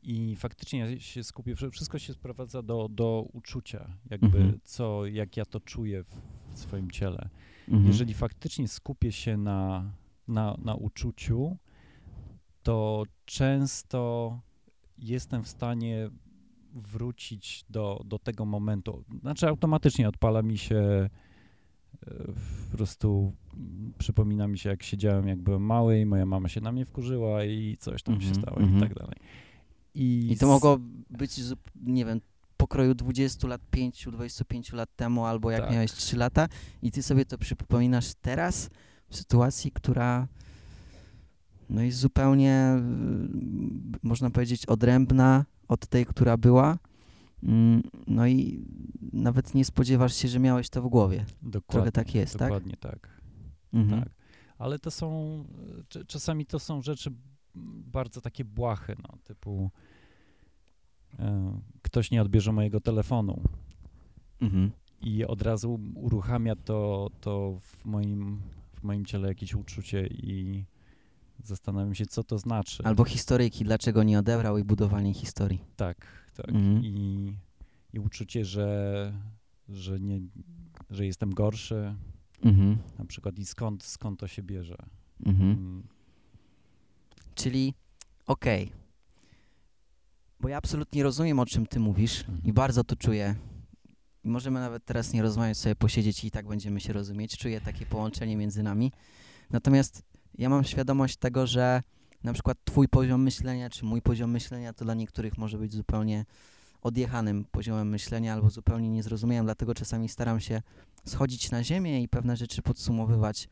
[0.03, 4.59] i faktycznie ja się skupię, wszy- wszystko się sprowadza do, do uczucia, jakby Mhm.
[4.65, 6.15] co, jak ja to czuję w,
[6.55, 7.29] w swoim ciele.
[7.69, 7.87] Mhm.
[7.87, 9.93] Jeżeli faktycznie skupię się na,
[10.29, 11.57] na, na uczuciu,
[12.63, 14.41] to często
[14.99, 16.11] jestem w stanie
[16.75, 19.05] wrócić do, do tego momentu.
[19.21, 21.09] Znaczy, automatycznie odpala mi się e,
[22.71, 26.61] po prostu mm, przypomina mi się, jak siedziałem, jak byłem mały i moja mama się
[26.61, 28.79] na mnie wkurzyła i coś tam się Mhm, stało mhm.
[28.79, 29.17] i tak dalej.
[29.95, 30.79] I, I to mogło
[31.11, 31.41] być,
[31.83, 32.21] nie wiem,
[32.57, 35.73] pokroju 20 lat, 5, 25 lat temu, albo jak Tak.
[35.73, 36.49] miałeś 3 lata
[36.83, 38.71] i ty sobie to przypominasz teraz
[39.09, 40.29] w sytuacji, która
[41.71, 42.77] no jest zupełnie,
[43.95, 46.79] y, można powiedzieć, odrębna od tej, która była.
[47.43, 48.65] Mm, No i
[49.13, 51.25] nawet nie spodziewasz się, że miałeś to w głowie.
[51.43, 52.49] Dokładnie, Trochę tak jest, tak?
[52.49, 53.09] dokładnie tak.
[53.73, 54.03] Mhm.
[54.05, 54.13] Tak.
[54.59, 55.09] Ale to są,
[55.91, 57.11] cz- czasami to są rzeczy
[57.93, 59.71] bardzo takie błahe, no, typu
[61.19, 63.43] e, ktoś nie odbierze mojego telefonu
[64.41, 64.71] Mhm.
[65.01, 68.41] i od razu uruchamia to, to w, moim,
[68.73, 70.65] w moim ciele jakieś uczucie i
[71.45, 72.83] zastanawiam się, co to znaczy.
[72.85, 75.65] Albo historyjki, dlaczego nie odebrał i budowanie historii.
[75.77, 76.49] Tak, tak.
[76.49, 76.85] Mhm.
[76.85, 77.35] I,
[77.93, 79.13] I uczucie, że,
[79.69, 80.21] że, nie,
[80.91, 81.95] że jestem gorszy,
[82.45, 82.79] Mhm.
[82.99, 84.77] na przykład i skąd, skąd to się bierze.
[85.27, 85.83] Mhm.
[87.43, 87.75] Czyli
[88.27, 88.73] okej.
[90.41, 92.41] bo ja absolutnie rozumiem, o czym ty mówisz Mhm.
[92.45, 93.35] i bardzo to czuję.
[94.25, 97.37] I możemy nawet teraz nie rozmawiać, sobie posiedzieć i tak będziemy się rozumieć.
[97.39, 98.93] Czuję takie połączenie między nami.
[99.51, 100.03] Natomiast
[100.39, 101.83] ja mam świadomość tego, że
[102.25, 106.25] na przykład twój poziom myślenia, czy mój poziom myślenia, to dla niektórych może być zupełnie
[106.83, 110.63] odjechanym poziomem myślenia albo zupełnie niezrozumiałym, dlatego czasami staram się
[111.05, 113.49] schodzić na ziemię i pewne rzeczy podsumowywać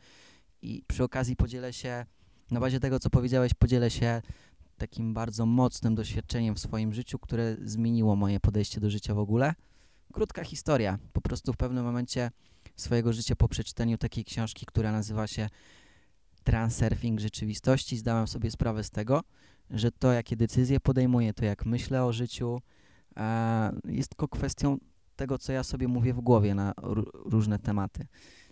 [0.63, 2.07] i przy okazji podzielę się,
[2.51, 4.23] na bazie tego, co powiedziałeś, podzielę się
[4.79, 9.55] takim bardzo mocnym doświadczeniem w swoim życiu, które zmieniło moje podejście do życia w ogóle.
[10.13, 10.99] Krótka historia.
[11.13, 12.31] Po prostu w pewnym momencie
[12.77, 15.49] swojego życia po przeczytaniu takiej książki, która nazywa się
[16.45, 19.23] Transurfing rzeczywistości, zdałem sobie sprawę z tego,
[19.71, 22.61] że to, jakie decyzje podejmuję, to jak myślę o życiu,
[23.17, 24.79] e, jest tylko kwestią
[25.17, 28.07] tego, co ja sobie mówię w głowie na ró- różne tematy.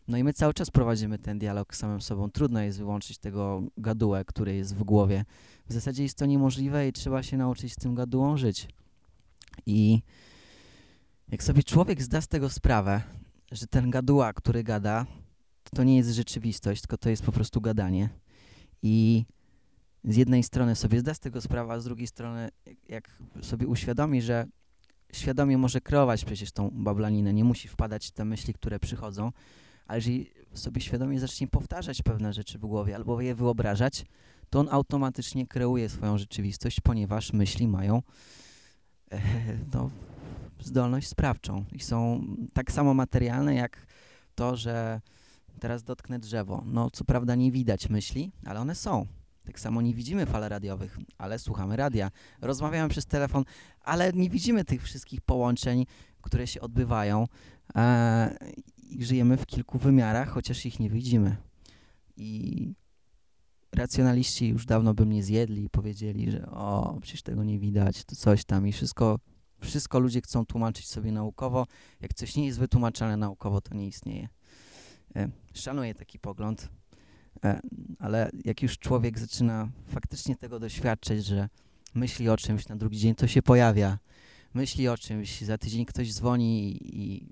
[0.09, 2.31] No i my cały czas prowadzimy ten dialog z samym sobą.
[2.31, 5.25] Trudno jest wyłączyć tego gadułę, który jest w głowie.
[5.69, 8.69] W zasadzie jest to niemożliwe i trzeba się nauczyć z tym gadułą żyć.
[9.67, 10.03] I
[11.29, 13.03] jak sobie człowiek zda z tego sprawę,
[13.53, 15.07] że ten gaduła, który gada,
[15.75, 18.09] to, nie jest rzeczywistość, tylko to jest po prostu gadanie.
[18.83, 19.25] I
[20.05, 22.49] z jednej strony sobie zda z tego sprawę, a z drugiej strony
[22.89, 24.47] jak sobie uświadomi, że
[25.13, 29.33] świadomie może kreować przecież tą bablaninę, nie musi wpadać w te myśli, które przychodzą,
[29.87, 34.05] ale jeżeli sobie świadomie zacznie powtarzać pewne rzeczy w głowie albo je wyobrażać,
[34.51, 38.03] to on automatycznie kreuje swoją rzeczywistość, ponieważ myśli mają
[39.13, 39.21] e,
[39.75, 39.91] no,
[40.61, 43.87] zdolność sprawczą i są tak samo materialne jak
[44.35, 45.01] to, że
[45.61, 46.63] teraz dotknę drzewo.
[46.67, 49.07] No, co prawda nie widać myśli, ale one są.
[49.45, 52.11] Tak samo nie widzimy fal radiowych, ale słuchamy radia.
[52.41, 53.45] Rozmawiamy przez telefon,
[53.81, 55.87] ale nie widzimy tych wszystkich połączeń,
[56.23, 57.27] które się odbywają.
[57.77, 58.37] E,
[58.89, 61.37] I żyjemy w kilku wymiarach, chociaż ich nie widzimy.
[62.17, 62.73] I
[63.73, 68.17] racjonaliści już dawno by mnie zjedli i powiedzieli, że o, przecież tego nie widać, to
[68.17, 69.19] coś tam i wszystko,
[69.61, 71.67] wszystko ludzie chcą tłumaczyć sobie naukowo.
[72.01, 74.29] Jak coś nie jest wytłumaczane naukowo, to nie istnieje.
[75.17, 76.69] E, szanuję taki pogląd,
[77.45, 77.61] e,
[77.99, 81.49] ale jak już człowiek zaczyna faktycznie tego doświadczać, że
[81.95, 83.99] myśli o czymś, na drugi dzień to się pojawia,
[84.55, 87.29] myśli o czymś, za tydzień ktoś dzwoni i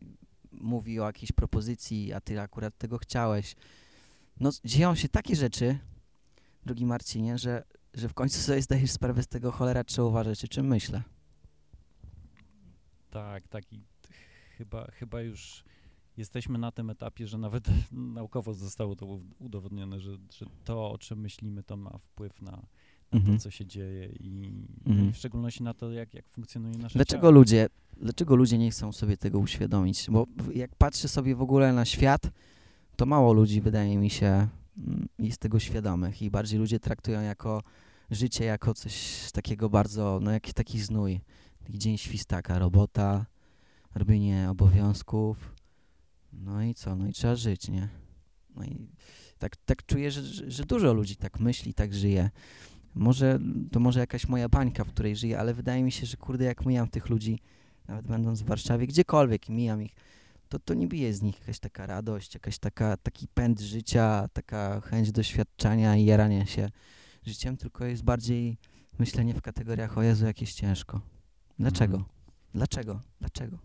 [0.64, 3.56] mówi o jakiejś propozycji, a ty akurat tego chciałeś.
[4.40, 5.78] No, dzieją się takie rzeczy,
[6.66, 7.62] drogi Marcinie, że,
[7.94, 11.02] że w końcu sobie zdajesz sprawę z tego, cholera, trzeba uważać, o czym myślę.
[13.10, 13.80] Tak, tak i
[14.58, 15.64] chyba, chyba już
[16.16, 21.20] jesteśmy na tym etapie, że nawet naukowo zostało to udowodnione, że, że to, o czym
[21.20, 22.62] myślimy, to ma wpływ na, na
[23.12, 23.36] Mhm.
[23.38, 24.50] to, co się dzieje i,
[24.86, 25.08] Mhm.
[25.08, 27.30] i w szczególności na to, jak, jak funkcjonuje nasze Dlaczego ciało.
[27.32, 27.68] ludzie,
[28.01, 30.07] dlaczego ludzie nie chcą sobie tego uświadomić?
[30.11, 32.30] Bo jak patrzę sobie w ogóle na świat,
[32.97, 37.62] to mało ludzi, wydaje mi się, mm, jest tego świadomych i bardziej ludzie traktują jako
[38.11, 41.20] życie jako coś takiego bardzo, no jakiś taki znój.
[41.64, 43.26] Taki dzień świstaka, robota,
[43.95, 45.55] robienie obowiązków,
[46.32, 47.88] no i co, no i trzeba żyć, nie?
[48.57, 48.88] No i
[49.38, 52.30] tak, tak czuję, że, że, że dużo ludzi tak myśli, tak żyje.
[52.95, 53.38] Może,
[53.72, 56.66] to może jakaś moja bańka, w której żyję, ale wydaje mi się, że kurde, jak
[56.66, 57.38] mijam tych ludzi,
[57.89, 59.95] nawet będąc w Warszawie, gdziekolwiek mijam ich,
[60.49, 64.80] to, to nie bije z nich jakaś taka radość, jakaś taka, taki pęd życia, taka
[64.80, 66.68] chęć doświadczania i jarania się
[67.26, 68.59] życiem, tylko jest bardziej
[68.99, 71.01] myślenie w kategoriach o Jezu, jak jest ciężko.
[71.59, 71.97] Dlaczego?
[71.97, 72.14] Mhm.
[72.55, 73.01] Dlaczego?
[73.20, 73.59] Dlaczego?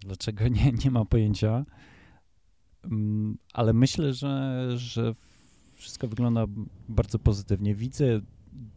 [0.00, 1.64] Dlaczego nie, nie ma pojęcia,
[3.52, 5.14] ale myślę, że, że
[5.74, 6.44] wszystko wygląda
[6.88, 7.74] bardzo pozytywnie.
[7.74, 8.20] Widzę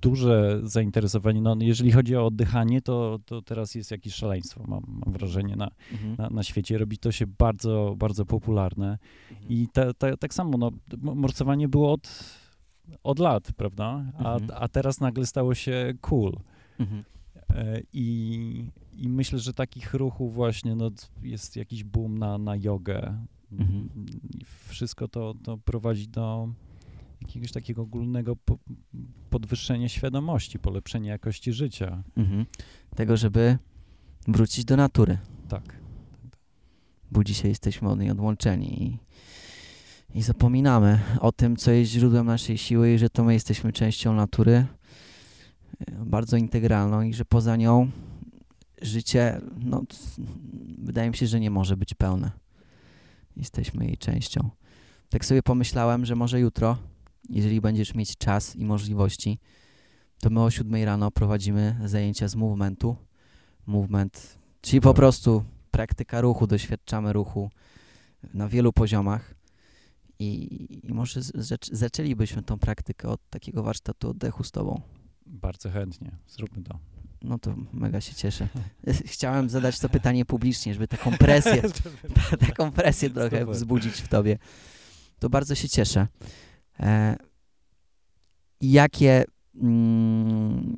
[0.02, 1.42] duże zainteresowanie.
[1.42, 5.72] No, jeżeli chodzi o oddychanie, to, to teraz jest jakieś szaleństwo, mam, mam wrażenie, na,
[5.92, 6.16] Mhm.
[6.18, 6.78] na, na świecie.
[6.78, 8.98] Robi to się bardzo, bardzo popularne.
[9.32, 9.50] Mhm.
[9.50, 10.72] I te, te, tak samo, no,
[11.16, 12.26] morsowanie było od,
[13.04, 14.06] od lat, prawda?
[14.18, 14.52] A, Mhm.
[14.64, 16.34] a teraz nagle stało się cool.
[16.80, 17.04] Mhm.
[17.50, 20.92] E, I, I myślę, że takich ruchów właśnie no,
[21.24, 23.18] jest jakiś boom na, na jogę.
[23.52, 23.90] Mhm.
[24.68, 26.50] Wszystko to, to prowadzi do
[27.22, 28.58] jakiegoś takiego ogólnego po,
[29.40, 32.04] podwyższenia świadomości, polepszenia jakości życia.
[32.18, 32.46] Mhm.
[32.96, 33.58] Tego, żeby
[34.28, 35.18] wrócić do natury.
[35.50, 35.76] Tak.
[37.12, 38.98] bo dzisiaj jesteśmy od niej odłączeni i,
[40.18, 44.14] i zapominamy o tym, co jest źródłem naszej siły i że to my jesteśmy częścią
[44.14, 44.66] natury,
[46.06, 47.92] bardzo integralną i że poza nią
[48.82, 49.84] życie, no,
[50.78, 52.32] wydaje mi się, że nie może być pełne.
[53.38, 54.50] Jesteśmy jej częścią.
[55.10, 56.78] Tak sobie pomyślałem, że może jutro,
[57.30, 59.40] jeżeli będziesz mieć czas i możliwości,
[60.20, 62.96] to my o 7 rano prowadzimy zajęcia z movementu.
[63.66, 64.96] Movement, czyli po Tak.
[64.96, 67.50] prostu praktyka ruchu, doświadczamy ruchu
[68.34, 69.36] na wielu poziomach
[70.20, 74.82] i, i może zac- zaczęlibyśmy tą praktykę od takiego warsztatu oddechu z tobą.
[75.26, 76.80] Bardzo chętnie, zróbmy to.
[77.22, 78.48] No to mega się cieszę.
[79.06, 81.62] Chciałem zadać to pytanie publicznie, żeby taką presję,
[82.48, 84.38] taką presję trochę wzbudzić w tobie.
[85.20, 86.08] To bardzo się cieszę.
[86.80, 87.16] E,
[88.62, 89.26] jakie,
[89.56, 90.78] mm,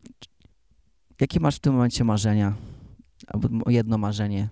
[1.22, 2.54] jakie masz w tym momencie marzenia?
[3.28, 4.49] Albo jedno marzenie.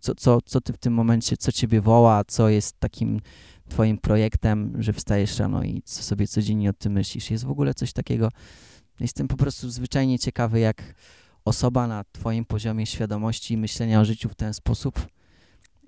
[0.00, 3.20] Co, co, co ty w tym momencie, co ciebie woła, co jest takim
[3.68, 7.30] twoim projektem, że wstajesz rano i co sobie codziennie o tym myślisz?
[7.30, 8.28] Jest w ogóle coś takiego?
[9.00, 10.94] Jestem po prostu zwyczajnie ciekawy, jak
[11.44, 15.06] osoba na twoim poziomie świadomości i myślenia o życiu w ten sposób,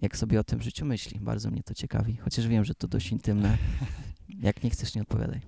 [0.02, 1.20] jak sobie o tym życiu myśli.
[1.20, 3.58] Bardzo mnie to ciekawi, chociaż wiem, że to dość intymne.
[4.38, 5.40] Jak nie chcesz, nie odpowiadaj.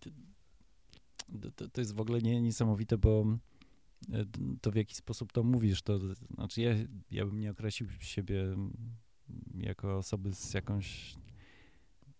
[0.00, 3.24] To, to- to, jest w ogóle nie, niesamowite, bo
[4.12, 4.24] e,
[4.60, 5.98] to w jaki sposób to mówisz, to
[6.34, 6.70] znaczy ja,
[7.10, 8.44] ja bym nie określił siebie
[9.54, 11.14] jako osoby z jakąś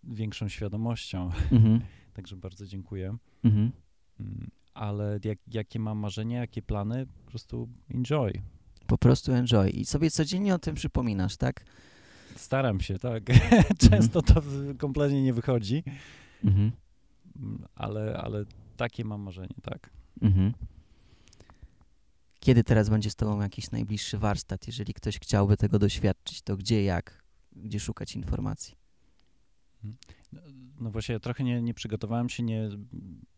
[0.04, 1.80] większą świadomością, Mhm,
[2.14, 3.16] także bardzo dziękuję.
[3.44, 3.72] mhm.
[4.20, 8.32] Mm, Ale jak, jakie mam marzenia, jakie plany, po prostu enjoy.
[8.88, 9.70] Po prostu enjoy.
[9.70, 11.64] I sobie codziennie o tym przypominasz, tak?
[12.36, 13.22] Staram się, tak.
[13.90, 14.42] Często to
[14.78, 15.84] kompletnie nie wychodzi,
[16.44, 16.72] Mhm,
[17.74, 18.44] ale, ale
[18.76, 19.90] takie mam marzenie, tak.
[20.22, 20.52] mhm.
[22.40, 24.66] Kiedy teraz będzie z tobą jakiś najbliższy warsztat?
[24.66, 27.24] Jeżeli ktoś chciałby tego doświadczyć, to gdzie, jak?
[27.52, 28.74] Gdzie szukać informacji?
[30.80, 32.68] No właśnie, ja trochę nie, nie przygotowałem się, nie,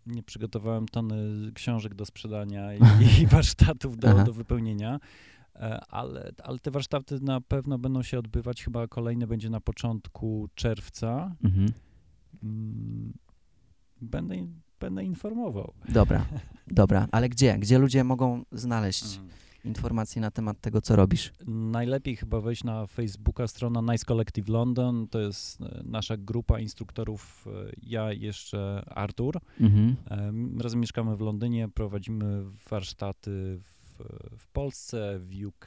[0.07, 2.81] nie przygotowałem tony książek do sprzedania i,
[3.23, 4.25] i warsztatów do, Aha.
[4.25, 5.01] do wypełnienia,
[5.89, 11.35] ale, ale te warsztaty na pewno będą się odbywać, chyba kolejny będzie na początku czerwca.
[11.45, 11.73] Mhm.
[12.43, 13.13] Mm,
[14.03, 14.35] Będę,
[14.81, 15.73] będę informował.
[15.89, 16.27] Dobra,
[16.67, 17.09] dobra.
[17.13, 17.59] Ale gdzie?
[17.59, 19.21] Gdzie ludzie mogą znaleźć
[19.65, 21.33] informacje na temat tego, co robisz?
[21.47, 27.47] Najlepiej chyba wejść na Facebooka, strona Nice Collective London, to jest e, nasza grupa instruktorów,
[27.47, 29.41] e, ja jeszcze Artur.
[29.61, 29.97] Mhm.
[30.11, 33.80] Em, Razem mieszkamy w Londynie, prowadzimy warsztaty w,
[34.39, 35.67] w Polsce, w UK,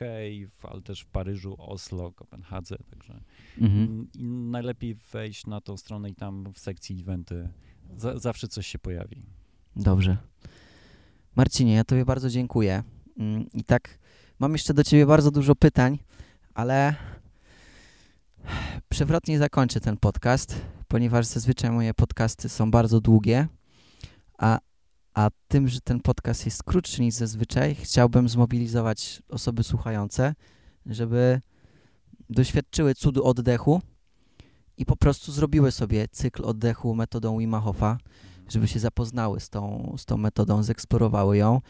[0.50, 3.24] w, ale też w Paryżu, Oslo, Kopenhadze, także
[3.62, 4.08] Mhm.
[4.52, 7.50] najlepiej wejść na tą stronę i tam w sekcji eventy
[7.98, 9.26] za, zawsze coś się pojawi.
[9.76, 10.18] Dobrze.
[11.36, 12.84] Marcinie, ja Tobie bardzo dziękuję.
[13.18, 14.00] Mm, I tak,
[14.40, 16.00] mam jeszcze do Ciebie bardzo dużo pytań,
[16.54, 16.96] ale
[18.90, 23.48] przewrotnie zakończę ten podcast, ponieważ zazwyczaj moje podcasty są bardzo długie,
[24.38, 24.60] a,
[25.14, 30.36] a tym, że ten podcast jest krótszy niż zazwyczaj, chciałbym zmobilizować osoby słuchające,
[30.86, 31.42] żeby
[32.30, 33.82] doświadczyły cudu oddechu
[34.78, 37.98] i po prostu zrobiły sobie cykl oddechu metodą Wima Hofa,
[38.50, 41.62] żeby się zapoznały z tą, z tą metodą, zeksplorowały ją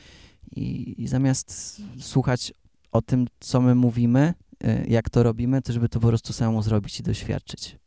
[0.52, 2.54] i, i zamiast słuchać
[2.91, 4.34] o tym, co my mówimy,
[4.64, 7.78] y, jak to robimy, to żeby to po prostu samemu zrobić i doświadczyć.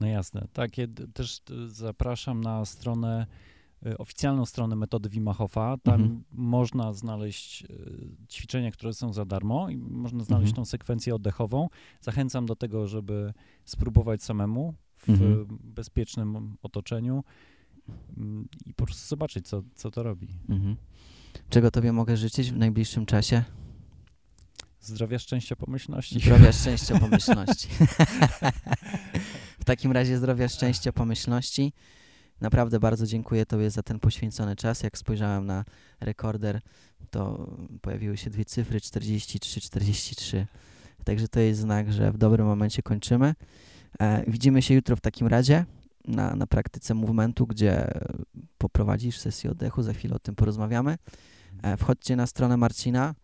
[0.00, 0.46] No jasne.
[0.52, 3.26] Tak, ja też zapraszam na stronę,
[3.98, 5.76] oficjalną stronę metody Wima Hofa.
[5.82, 6.24] Tam Mhm.
[6.32, 10.56] można znaleźć y, ćwiczenia, które są za darmo i można znaleźć Mhm.
[10.56, 11.68] tą sekwencję oddechową.
[12.00, 13.32] Zachęcam do tego, żeby
[13.64, 15.46] spróbować samemu w Mhm.
[15.60, 17.24] bezpiecznym otoczeniu
[18.16, 20.28] mm, i po prostu zobaczyć, co, co to robi.
[20.48, 20.76] Mhm.
[21.50, 23.44] Czego Tobie mogę życzyć w najbliższym czasie?
[24.80, 26.20] Zdrowia, szczęścia, pomyślności.
[26.20, 27.68] Zdrowia, szczęścia, pomyślności.
[29.60, 31.72] w takim razie zdrowia, szczęścia, pomyślności.
[32.44, 34.82] Naprawdę bardzo dziękuję Tobie za ten poświęcony czas.
[34.82, 35.64] Jak spojrzałem na
[36.00, 36.60] rekorder,
[37.10, 40.46] to pojawiły się dwie cyfry 43, 43.
[41.04, 43.34] Także to jest znak, że w dobrym momencie kończymy.
[44.00, 45.64] E, widzimy się jutro w takim razie
[46.04, 47.90] na, na praktyce movementu, gdzie
[48.58, 49.82] poprowadzisz sesję oddechu.
[49.82, 50.98] Za chwilę o tym porozmawiamy.
[51.62, 53.14] E, wchodźcie na stronę Marcina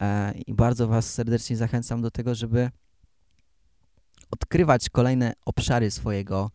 [0.00, 2.70] e, i bardzo Was serdecznie zachęcam do tego, żeby
[4.30, 6.50] odkrywać kolejne obszary swojego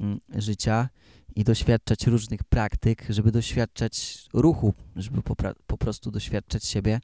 [0.00, 0.88] mm, życia
[1.36, 7.00] i doświadczać różnych praktyk, żeby doświadczać ruchu, żeby popra- po prostu doświadczać siebie.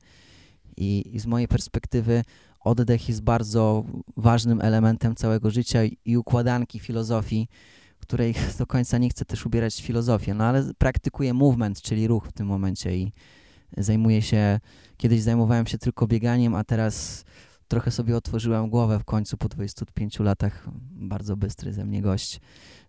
[0.77, 2.25] I, I z mojej perspektywy
[2.61, 3.85] oddech jest bardzo
[4.17, 7.49] ważnym elementem całego życia i, układanki filozofii,
[8.01, 12.33] której do końca nie chcę też ubierać filozofię, no ale praktykuję movement, czyli ruch w
[12.33, 13.13] tym momencie i
[13.77, 14.61] zajmuję się,
[14.97, 17.25] kiedyś zajmowałem się tylko bieganiem, a teraz
[17.69, 22.41] trochę sobie otworzyłem głowę w końcu po 25 latach, bardzo bystry ze mnie gość,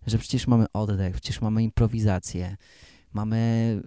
[0.08, 2.56] że przecież mamy oddech, przecież mamy improwizację,
[3.12, 3.82] mamy,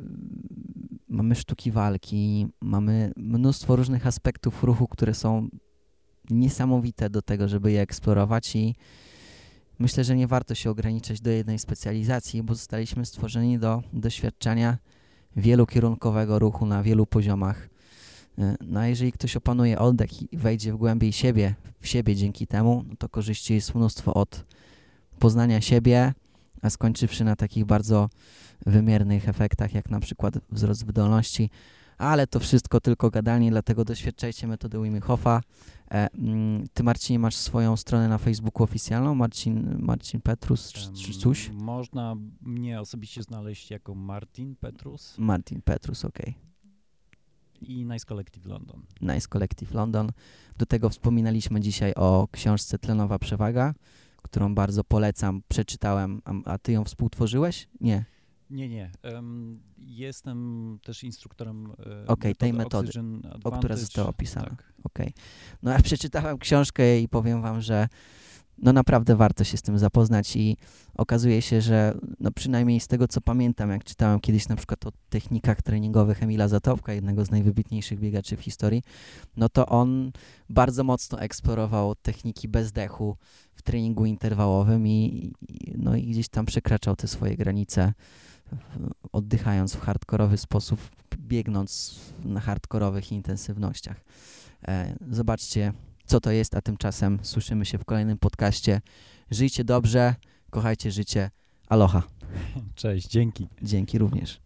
[1.08, 5.50] mamy sztuki walki, mamy mnóstwo różnych aspektów ruchu, które są
[6.30, 8.76] niesamowite do tego, żeby je eksplorować i
[9.80, 14.78] myślę, że nie warto się ograniczać do jednej specjalizacji, bo zostaliśmy stworzeni do doświadczenia
[15.36, 17.70] wielokierunkowego ruchu na wielu poziomach.
[18.40, 22.48] Y, No a jeżeli ktoś opanuje oddech i wejdzie w głębiej siebie, w siebie dzięki
[22.48, 24.46] temu, no to korzyści jest mnóstwo od
[25.22, 26.14] poznania siebie,
[26.62, 28.10] a skończywszy na takich bardzo
[28.66, 31.50] wymiernych efektach, jak na przykład wzrost wydolności,
[31.98, 35.42] ale to wszystko tylko gadanie, dlatego doświadczajcie metody Wim Hofa.
[35.92, 41.14] E, mm, ty, Marcinie, masz swoją stronę na Facebooku oficjalną, Marcin, Marcin Petrus, czy, czy
[41.14, 41.50] coś?
[41.50, 46.36] Można mnie osobiście znaleźć jako Martin Petrus Martin Petrus, okej.
[47.62, 48.82] i Nice Collective London.
[49.02, 50.12] Nice Collective London.
[50.58, 53.74] Do tego wspominaliśmy dzisiaj o książce Tlenowa Przewaga,
[54.22, 56.22] którą bardzo polecam, przeczytałem.
[56.26, 57.68] A, a ty ją współtworzyłeś?
[57.82, 58.06] Nie.
[58.50, 58.92] Nie, nie.
[59.02, 64.50] em, jestem też instruktorem e, Okej, tej metody, Oxygen o która została opisana.
[64.50, 64.74] Tak.
[64.84, 65.14] Okej.
[65.64, 67.88] No ja przeczytałem książkę i powiem wam, że
[68.58, 70.58] no naprawdę warto się z tym zapoznać i
[70.94, 74.92] okazuje się, że no przynajmniej z tego co pamiętam, jak czytałem kiedyś na przykład o
[75.10, 78.84] technikach treningowych Emila Zatowka, jednego z najwybitniejszych biegaczy w historii,
[79.38, 80.12] no to on
[80.50, 83.18] bardzo mocno eksplorował techniki bezdechu
[83.62, 87.94] w treningu interwałowym i, i, no i gdzieś tam przekraczał te swoje granice,
[89.12, 90.80] oddychając w hardkorowy sposób,
[91.18, 94.02] biegnąc na hardkorowych intensywnościach.
[94.68, 95.74] E, Zobaczcie,
[96.06, 98.82] co to jest, a tymczasem słyszymy się w kolejnym podcaście.
[99.32, 100.16] Żyjcie dobrze,
[100.50, 101.30] kochajcie życie.
[101.70, 102.04] Aloha.
[102.76, 103.48] Cześć, dzięki.
[103.62, 104.42] Dzięki również.